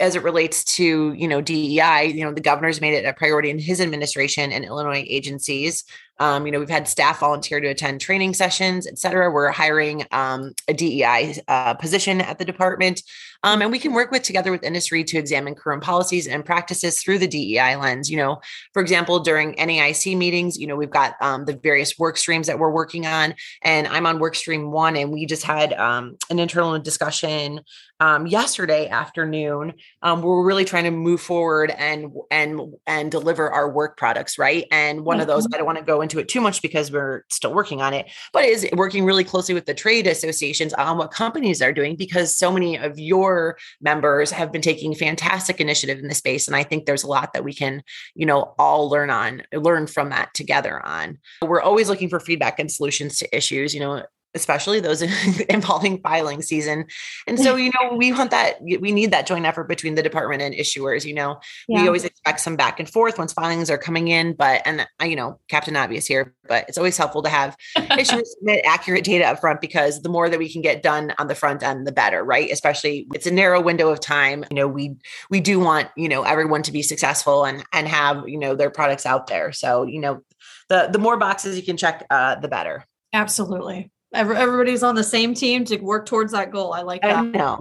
as 0.00 0.14
it 0.14 0.22
relates 0.22 0.64
to 0.64 1.12
you 1.12 1.28
know 1.28 1.40
DEI, 1.40 2.12
you 2.14 2.24
know 2.24 2.32
the 2.32 2.40
governor's 2.40 2.80
made 2.80 2.94
it 2.94 3.04
a 3.04 3.12
priority 3.12 3.50
in 3.50 3.58
his 3.58 3.80
administration 3.80 4.52
and 4.52 4.64
Illinois 4.64 5.04
agencies. 5.08 5.84
Um, 6.18 6.46
you 6.46 6.52
know 6.52 6.58
we've 6.58 6.68
had 6.68 6.88
staff 6.88 7.20
volunteer 7.20 7.60
to 7.60 7.68
attend 7.68 8.00
training 8.00 8.34
sessions, 8.34 8.86
et 8.86 8.98
cetera. 8.98 9.30
We're 9.30 9.50
hiring 9.50 10.06
um, 10.10 10.52
a 10.68 10.74
DEI 10.74 11.40
uh, 11.48 11.74
position 11.74 12.20
at 12.20 12.38
the 12.38 12.44
department. 12.44 13.02
Um, 13.44 13.62
and 13.62 13.70
we 13.70 13.78
can 13.78 13.92
work 13.92 14.10
with 14.10 14.22
together 14.22 14.50
with 14.50 14.64
industry 14.64 15.04
to 15.04 15.16
examine 15.16 15.54
current 15.54 15.82
policies 15.82 16.26
and 16.26 16.44
practices 16.44 17.00
through 17.00 17.18
the 17.18 17.28
DEI 17.28 17.76
lens. 17.76 18.10
You 18.10 18.16
know, 18.16 18.40
for 18.72 18.82
example, 18.82 19.20
during 19.20 19.54
NAIC 19.54 20.16
meetings, 20.16 20.58
you 20.58 20.66
know, 20.66 20.74
we've 20.74 20.90
got 20.90 21.14
um, 21.20 21.44
the 21.44 21.56
various 21.56 21.98
work 21.98 22.16
streams 22.16 22.48
that 22.48 22.58
we're 22.58 22.70
working 22.70 23.06
on, 23.06 23.34
and 23.62 23.86
I'm 23.86 24.06
on 24.06 24.18
work 24.18 24.34
stream 24.34 24.72
one, 24.72 24.96
and 24.96 25.12
we 25.12 25.24
just 25.26 25.44
had 25.44 25.72
um, 25.74 26.16
an 26.30 26.38
internal 26.38 26.78
discussion 26.80 27.60
um, 28.00 28.26
yesterday 28.26 28.88
afternoon. 28.88 29.74
Um, 30.02 30.22
we're 30.22 30.44
really 30.44 30.64
trying 30.64 30.84
to 30.84 30.90
move 30.90 31.20
forward 31.20 31.70
and 31.70 32.12
and 32.30 32.74
and 32.86 33.10
deliver 33.10 33.50
our 33.50 33.70
work 33.70 33.96
products, 33.96 34.38
right? 34.38 34.66
And 34.70 35.04
one 35.04 35.16
mm-hmm. 35.16 35.22
of 35.22 35.26
those, 35.26 35.44
mm-hmm. 35.44 35.54
I 35.54 35.58
don't 35.58 35.66
want 35.66 35.78
to 35.78 35.84
go 35.84 36.00
into 36.00 36.18
it 36.18 36.28
too 36.28 36.40
much 36.40 36.62
because 36.62 36.92
we're 36.92 37.24
still 37.30 37.52
working 37.52 37.82
on 37.82 37.94
it, 37.94 38.06
but 38.32 38.44
is 38.44 38.68
working 38.72 39.04
really 39.04 39.24
closely 39.24 39.54
with 39.54 39.66
the 39.66 39.74
trade 39.74 40.06
associations 40.06 40.72
on 40.74 40.98
what 40.98 41.10
companies 41.10 41.60
are 41.62 41.72
doing 41.72 41.96
because 41.96 42.36
so 42.36 42.52
many 42.52 42.76
of 42.76 42.98
your 42.98 43.58
members 43.80 44.30
have 44.30 44.52
been 44.52 44.62
taking 44.62 44.94
fantastic 44.94 45.60
initiative 45.60 45.98
in 45.98 46.08
the 46.08 46.14
space. 46.14 46.46
And 46.46 46.56
I 46.56 46.62
think 46.62 46.86
there's 46.86 47.04
a 47.04 47.08
lot 47.08 47.32
that 47.32 47.44
we 47.44 47.52
can, 47.52 47.82
you 48.14 48.26
know, 48.26 48.54
all 48.58 48.88
learn 48.88 49.10
on, 49.10 49.42
learn 49.52 49.86
from 49.86 50.10
that 50.10 50.34
together 50.34 50.84
on. 50.84 51.18
We're 51.42 51.62
always 51.62 51.88
looking 51.88 52.08
for 52.08 52.20
feedback 52.20 52.58
and 52.58 52.70
solutions 52.70 53.18
to 53.18 53.36
issues. 53.36 53.74
You 53.74 53.80
know, 53.80 54.04
especially 54.34 54.80
those 54.80 55.02
involving 55.48 56.00
filing 56.00 56.42
season. 56.42 56.86
And 57.26 57.38
so, 57.38 57.56
you 57.56 57.70
know, 57.70 57.96
we 57.96 58.12
want 58.12 58.30
that, 58.30 58.60
we 58.60 58.92
need 58.92 59.10
that 59.12 59.26
joint 59.26 59.46
effort 59.46 59.64
between 59.64 59.94
the 59.94 60.02
department 60.02 60.42
and 60.42 60.54
issuers. 60.54 61.04
You 61.04 61.14
know, 61.14 61.40
yeah. 61.68 61.82
we 61.82 61.86
always 61.86 62.04
expect 62.04 62.40
some 62.40 62.56
back 62.56 62.78
and 62.78 62.88
forth 62.88 63.18
once 63.18 63.32
filings 63.32 63.70
are 63.70 63.78
coming 63.78 64.08
in, 64.08 64.34
but, 64.34 64.62
and 64.64 64.86
you 65.02 65.16
know, 65.16 65.38
Captain 65.48 65.76
Obvious 65.76 66.06
here, 66.06 66.34
but 66.46 66.64
it's 66.68 66.78
always 66.78 66.96
helpful 66.96 67.22
to 67.22 67.28
have 67.28 67.56
issuers 67.76 68.26
submit 68.26 68.64
accurate 68.64 69.04
data 69.04 69.24
up 69.24 69.40
front 69.40 69.60
because 69.60 70.02
the 70.02 70.08
more 70.08 70.28
that 70.28 70.38
we 70.38 70.50
can 70.52 70.62
get 70.62 70.82
done 70.82 71.14
on 71.18 71.28
the 71.28 71.34
front 71.34 71.62
end, 71.62 71.86
the 71.86 71.92
better, 71.92 72.24
right? 72.24 72.50
Especially 72.50 73.06
it's 73.14 73.26
a 73.26 73.30
narrow 73.30 73.60
window 73.60 73.88
of 73.88 74.00
time. 74.00 74.44
You 74.50 74.56
know, 74.56 74.68
we, 74.68 74.96
we 75.30 75.40
do 75.40 75.58
want, 75.58 75.88
you 75.96 76.08
know, 76.08 76.22
everyone 76.22 76.62
to 76.62 76.72
be 76.72 76.82
successful 76.82 77.44
and, 77.44 77.64
and 77.72 77.88
have, 77.88 78.28
you 78.28 78.38
know, 78.38 78.54
their 78.54 78.70
products 78.70 79.06
out 79.06 79.26
there. 79.26 79.52
So, 79.52 79.84
you 79.84 80.00
know, 80.00 80.22
the, 80.68 80.88
the 80.92 80.98
more 80.98 81.16
boxes 81.16 81.56
you 81.56 81.62
can 81.62 81.76
check, 81.76 82.04
uh, 82.10 82.36
the 82.36 82.48
better. 82.48 82.84
Absolutely 83.12 83.90
everybody's 84.14 84.82
on 84.82 84.94
the 84.94 85.04
same 85.04 85.34
team 85.34 85.64
to 85.66 85.76
work 85.78 86.06
towards 86.06 86.32
that 86.32 86.50
goal. 86.50 86.72
I 86.72 86.82
like 86.82 87.02
that. 87.02 87.16
I 87.16 87.22
know. 87.22 87.58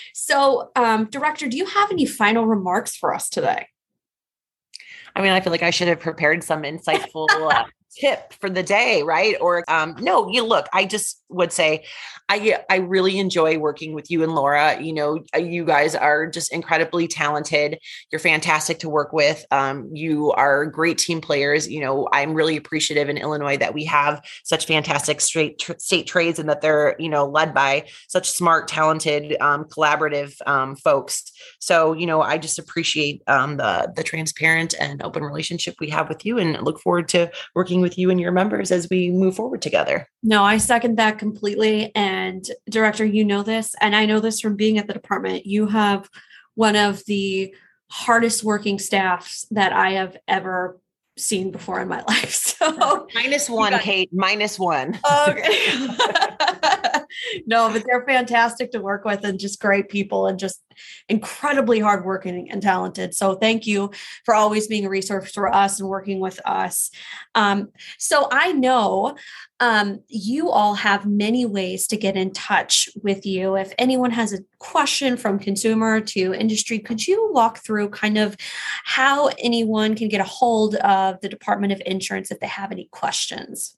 so, 0.14 0.70
um, 0.76 1.06
director, 1.06 1.48
do 1.48 1.56
you 1.56 1.66
have 1.66 1.90
any 1.90 2.06
final 2.06 2.46
remarks 2.46 2.96
for 2.96 3.14
us 3.14 3.28
today? 3.28 3.66
I 5.14 5.22
mean, 5.22 5.32
I 5.32 5.40
feel 5.40 5.50
like 5.50 5.62
I 5.62 5.70
should 5.70 5.88
have 5.88 6.00
prepared 6.00 6.42
some 6.42 6.62
insightful 6.62 7.26
uh, 7.30 7.64
tip 7.98 8.32
for 8.34 8.48
the 8.48 8.62
day, 8.62 9.02
right? 9.02 9.36
Or 9.40 9.64
um, 9.68 9.96
no, 10.00 10.30
you 10.30 10.44
look, 10.44 10.66
I 10.72 10.84
just 10.84 11.22
would 11.28 11.52
say 11.52 11.84
I 12.28 12.58
I 12.70 12.76
really 12.76 13.18
enjoy 13.18 13.58
working 13.58 13.94
with 13.94 14.10
you 14.10 14.22
and 14.22 14.34
Laura. 14.34 14.80
You 14.80 14.92
know, 14.92 15.20
uh, 15.34 15.38
you 15.38 15.64
guys 15.64 15.94
are 15.94 16.26
just 16.26 16.52
incredibly 16.52 17.06
talented. 17.08 17.78
You're 18.10 18.18
fantastic 18.18 18.78
to 18.80 18.88
work 18.88 19.12
with. 19.12 19.44
Um, 19.50 19.90
you 19.92 20.32
are 20.32 20.64
great 20.64 20.98
team 20.98 21.20
players. 21.20 21.68
You 21.68 21.80
know, 21.80 22.08
I'm 22.12 22.32
really 22.32 22.56
appreciative 22.56 23.08
in 23.08 23.18
Illinois 23.18 23.58
that 23.58 23.74
we 23.74 23.84
have 23.84 24.24
such 24.44 24.66
fantastic 24.66 25.20
straight 25.20 25.58
tr- 25.58 25.72
state 25.78 26.06
trades 26.06 26.38
and 26.38 26.48
that 26.48 26.62
they're 26.62 26.96
you 26.98 27.08
know 27.08 27.26
led 27.26 27.52
by 27.52 27.86
such 28.08 28.30
smart, 28.30 28.66
talented, 28.68 29.36
um, 29.40 29.64
collaborative 29.64 30.34
um, 30.46 30.76
folks. 30.76 31.30
So 31.58 31.92
you 31.92 32.06
know, 32.06 32.22
I 32.22 32.38
just 32.38 32.58
appreciate 32.58 33.22
um, 33.26 33.58
the 33.58 33.92
the 33.94 34.02
transparent 34.02 34.74
and 34.80 35.02
open 35.02 35.22
relationship 35.22 35.74
we 35.80 35.90
have 35.90 36.08
with 36.08 36.24
you, 36.24 36.38
and 36.38 36.62
look 36.62 36.80
forward 36.80 37.08
to 37.08 37.30
working 37.54 37.81
with 37.82 37.98
you 37.98 38.10
and 38.10 38.20
your 38.20 38.32
members 38.32 38.70
as 38.70 38.88
we 38.90 39.10
move 39.10 39.36
forward 39.36 39.60
together. 39.60 40.08
No, 40.22 40.42
I 40.44 40.58
second 40.58 40.96
that 40.96 41.18
completely. 41.18 41.94
And 41.94 42.44
director, 42.70 43.04
you 43.04 43.24
know 43.24 43.42
this, 43.42 43.74
and 43.80 43.94
I 43.94 44.06
know 44.06 44.20
this 44.20 44.40
from 44.40 44.56
being 44.56 44.78
at 44.78 44.86
the 44.86 44.92
department. 44.92 45.46
You 45.46 45.66
have 45.66 46.08
one 46.54 46.76
of 46.76 47.04
the 47.06 47.54
hardest 47.90 48.42
working 48.42 48.78
staffs 48.78 49.46
that 49.50 49.72
I 49.72 49.92
have 49.92 50.16
ever 50.26 50.80
seen 51.18 51.50
before 51.50 51.80
in 51.80 51.88
my 51.88 52.02
life. 52.08 52.32
So 52.32 53.06
minus 53.14 53.50
one, 53.50 53.72
got, 53.72 53.82
Kate, 53.82 54.10
minus 54.12 54.58
one. 54.58 54.98
Okay. 55.28 55.86
no, 57.46 57.70
but 57.70 57.84
they're 57.86 58.04
fantastic 58.06 58.72
to 58.72 58.80
work 58.80 59.04
with 59.04 59.24
and 59.24 59.38
just 59.38 59.60
great 59.60 59.88
people 59.88 60.26
and 60.26 60.38
just 60.38 60.62
incredibly 61.08 61.80
hardworking 61.80 62.50
and 62.50 62.62
talented. 62.62 63.14
So 63.14 63.34
thank 63.34 63.66
you 63.66 63.90
for 64.24 64.34
always 64.34 64.66
being 64.66 64.86
a 64.86 64.90
resource 64.90 65.32
for 65.32 65.52
us 65.52 65.80
and 65.80 65.88
working 65.88 66.20
with 66.20 66.40
us. 66.44 66.90
Um, 67.34 67.68
so 67.98 68.28
I 68.30 68.52
know 68.52 69.16
um, 69.60 70.00
you 70.08 70.50
all 70.50 70.74
have 70.74 71.06
many 71.06 71.46
ways 71.46 71.86
to 71.88 71.96
get 71.96 72.16
in 72.16 72.32
touch 72.32 72.88
with 73.02 73.24
you. 73.24 73.56
If 73.56 73.72
anyone 73.78 74.10
has 74.10 74.32
a 74.32 74.40
question 74.58 75.16
from 75.16 75.38
consumer 75.38 76.00
to 76.00 76.34
industry, 76.34 76.78
could 76.78 77.06
you 77.06 77.30
walk 77.32 77.58
through 77.58 77.90
kind 77.90 78.18
of 78.18 78.36
how 78.84 79.28
anyone 79.38 79.94
can 79.94 80.08
get 80.08 80.20
a 80.20 80.24
hold 80.24 80.74
of 80.76 81.20
the 81.20 81.28
Department 81.28 81.72
of 81.72 81.82
Insurance 81.86 82.30
if 82.30 82.40
they 82.40 82.48
have 82.48 82.72
any 82.72 82.88
questions? 82.90 83.76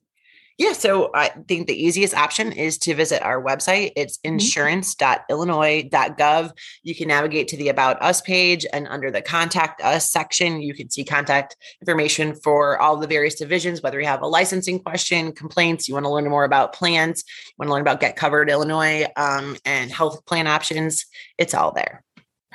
Yeah, 0.57 0.71
so 0.71 1.11
I 1.13 1.33
think 1.49 1.67
the 1.67 1.75
easiest 1.75 2.13
option 2.13 2.53
is 2.53 2.77
to 2.79 2.95
visit 2.95 3.21
our 3.21 3.43
website. 3.43 3.91
It's 3.97 4.19
mm-hmm. 4.19 4.35
insurance.illinois.gov. 4.35 6.51
You 6.83 6.95
can 6.95 7.09
navigate 7.09 7.49
to 7.49 7.57
the 7.57 7.67
About 7.67 8.01
Us 8.01 8.21
page, 8.21 8.65
and 8.71 8.87
under 8.87 9.11
the 9.11 9.21
Contact 9.21 9.81
Us 9.81 10.09
section, 10.09 10.61
you 10.61 10.73
can 10.73 10.89
see 10.89 11.03
contact 11.03 11.57
information 11.81 12.35
for 12.35 12.79
all 12.79 12.95
the 12.95 13.05
various 13.05 13.35
divisions, 13.35 13.81
whether 13.81 13.99
you 13.99 14.07
have 14.07 14.21
a 14.21 14.27
licensing 14.27 14.79
question, 14.79 15.33
complaints, 15.33 15.89
you 15.89 15.93
want 15.93 16.05
to 16.05 16.09
learn 16.09 16.29
more 16.29 16.45
about 16.45 16.71
plans, 16.71 17.25
you 17.47 17.53
want 17.57 17.67
to 17.67 17.73
learn 17.73 17.81
about 17.81 17.99
Get 17.99 18.15
Covered 18.15 18.49
Illinois 18.49 19.07
um, 19.17 19.57
and 19.65 19.91
health 19.91 20.25
plan 20.25 20.47
options. 20.47 21.05
It's 21.37 21.53
all 21.53 21.73
there. 21.73 22.01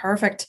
Perfect. 0.01 0.47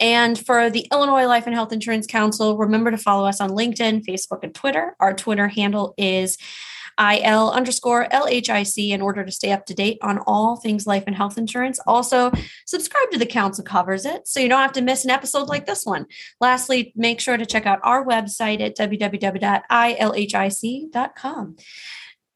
And 0.00 0.38
for 0.38 0.70
the 0.70 0.88
Illinois 0.90 1.26
Life 1.26 1.46
and 1.46 1.54
Health 1.54 1.74
Insurance 1.74 2.06
Council, 2.06 2.56
remember 2.56 2.90
to 2.90 2.96
follow 2.96 3.28
us 3.28 3.42
on 3.42 3.50
LinkedIn, 3.50 4.06
Facebook, 4.06 4.42
and 4.42 4.54
Twitter. 4.54 4.96
Our 4.98 5.12
Twitter 5.12 5.48
handle 5.48 5.92
is 5.98 6.38
IL 6.98 7.50
underscore 7.50 8.06
LHIC 8.08 8.90
in 8.90 9.00
order 9.00 9.24
to 9.24 9.32
stay 9.32 9.52
up 9.52 9.66
to 9.66 9.74
date 9.74 9.98
on 10.02 10.18
all 10.26 10.56
things 10.56 10.86
life 10.86 11.04
and 11.06 11.16
health 11.16 11.38
insurance. 11.38 11.78
Also, 11.86 12.30
subscribe 12.66 13.10
to 13.10 13.18
the 13.18 13.26
council 13.26 13.64
covers 13.64 14.04
it 14.04 14.26
so 14.28 14.40
you 14.40 14.48
don't 14.48 14.60
have 14.60 14.72
to 14.72 14.82
miss 14.82 15.04
an 15.04 15.10
episode 15.10 15.48
like 15.48 15.66
this 15.66 15.84
one. 15.84 16.06
Lastly, 16.40 16.92
make 16.96 17.20
sure 17.20 17.36
to 17.36 17.46
check 17.46 17.66
out 17.66 17.80
our 17.82 18.04
website 18.04 18.60
at 18.60 18.76
www.ilhic.com. 18.76 19.66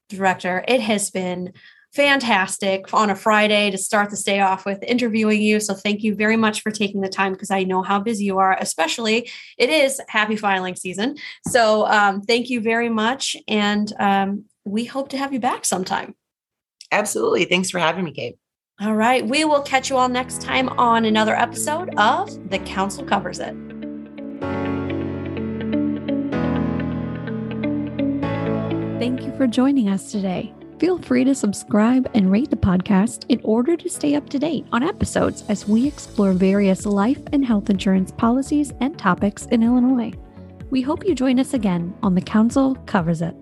Director, 0.08 0.64
it 0.66 0.80
has 0.80 1.10
been 1.10 1.52
fantastic 1.92 2.92
on 2.92 3.10
a 3.10 3.14
Friday 3.14 3.70
to 3.70 3.78
start 3.78 4.10
the 4.10 4.22
day 4.24 4.40
off 4.40 4.66
with 4.66 4.82
interviewing 4.82 5.40
you. 5.40 5.58
So 5.60 5.74
thank 5.74 6.02
you 6.02 6.14
very 6.14 6.36
much 6.36 6.62
for 6.62 6.70
taking 6.70 7.00
the 7.00 7.08
time 7.08 7.32
because 7.32 7.50
I 7.50 7.64
know 7.64 7.82
how 7.82 7.98
busy 7.98 8.24
you 8.24 8.38
are, 8.38 8.56
especially 8.60 9.30
it 9.56 9.70
is 9.70 10.00
happy 10.08 10.36
filing 10.36 10.76
season. 10.76 11.16
So 11.48 11.86
um, 11.86 12.20
thank 12.22 12.50
you 12.50 12.60
very 12.60 12.88
much. 12.88 13.36
And 13.48 13.92
um, 13.98 14.44
we 14.64 14.84
hope 14.84 15.08
to 15.10 15.18
have 15.18 15.32
you 15.32 15.40
back 15.40 15.64
sometime. 15.64 16.14
Absolutely. 16.92 17.44
Thanks 17.44 17.70
for 17.70 17.78
having 17.78 18.04
me, 18.04 18.12
Kate. 18.12 18.38
All 18.80 18.94
right. 18.94 19.26
We 19.26 19.44
will 19.44 19.62
catch 19.62 19.90
you 19.90 19.96
all 19.96 20.08
next 20.08 20.40
time 20.40 20.68
on 20.78 21.04
another 21.04 21.34
episode 21.34 21.94
of 21.96 22.50
The 22.50 22.60
Council 22.60 23.04
Covers 23.04 23.40
It. 23.40 23.54
Thank 28.98 29.22
you 29.22 29.34
for 29.36 29.46
joining 29.46 29.88
us 29.88 30.12
today. 30.12 30.54
Feel 30.78 30.98
free 30.98 31.24
to 31.24 31.34
subscribe 31.34 32.08
and 32.14 32.30
rate 32.30 32.50
the 32.50 32.56
podcast 32.56 33.24
in 33.28 33.40
order 33.42 33.76
to 33.76 33.88
stay 33.90 34.14
up 34.14 34.28
to 34.30 34.38
date 34.38 34.64
on 34.70 34.84
episodes 34.84 35.42
as 35.48 35.66
we 35.66 35.88
explore 35.88 36.32
various 36.32 36.86
life 36.86 37.20
and 37.32 37.44
health 37.44 37.68
insurance 37.68 38.12
policies 38.12 38.72
and 38.80 38.96
topics 38.96 39.46
in 39.46 39.64
Illinois. 39.64 40.12
We 40.70 40.80
hope 40.80 41.04
you 41.04 41.16
join 41.16 41.40
us 41.40 41.52
again 41.52 41.92
on 42.04 42.14
The 42.14 42.20
Council 42.20 42.76
Covers 42.86 43.22
It. 43.22 43.34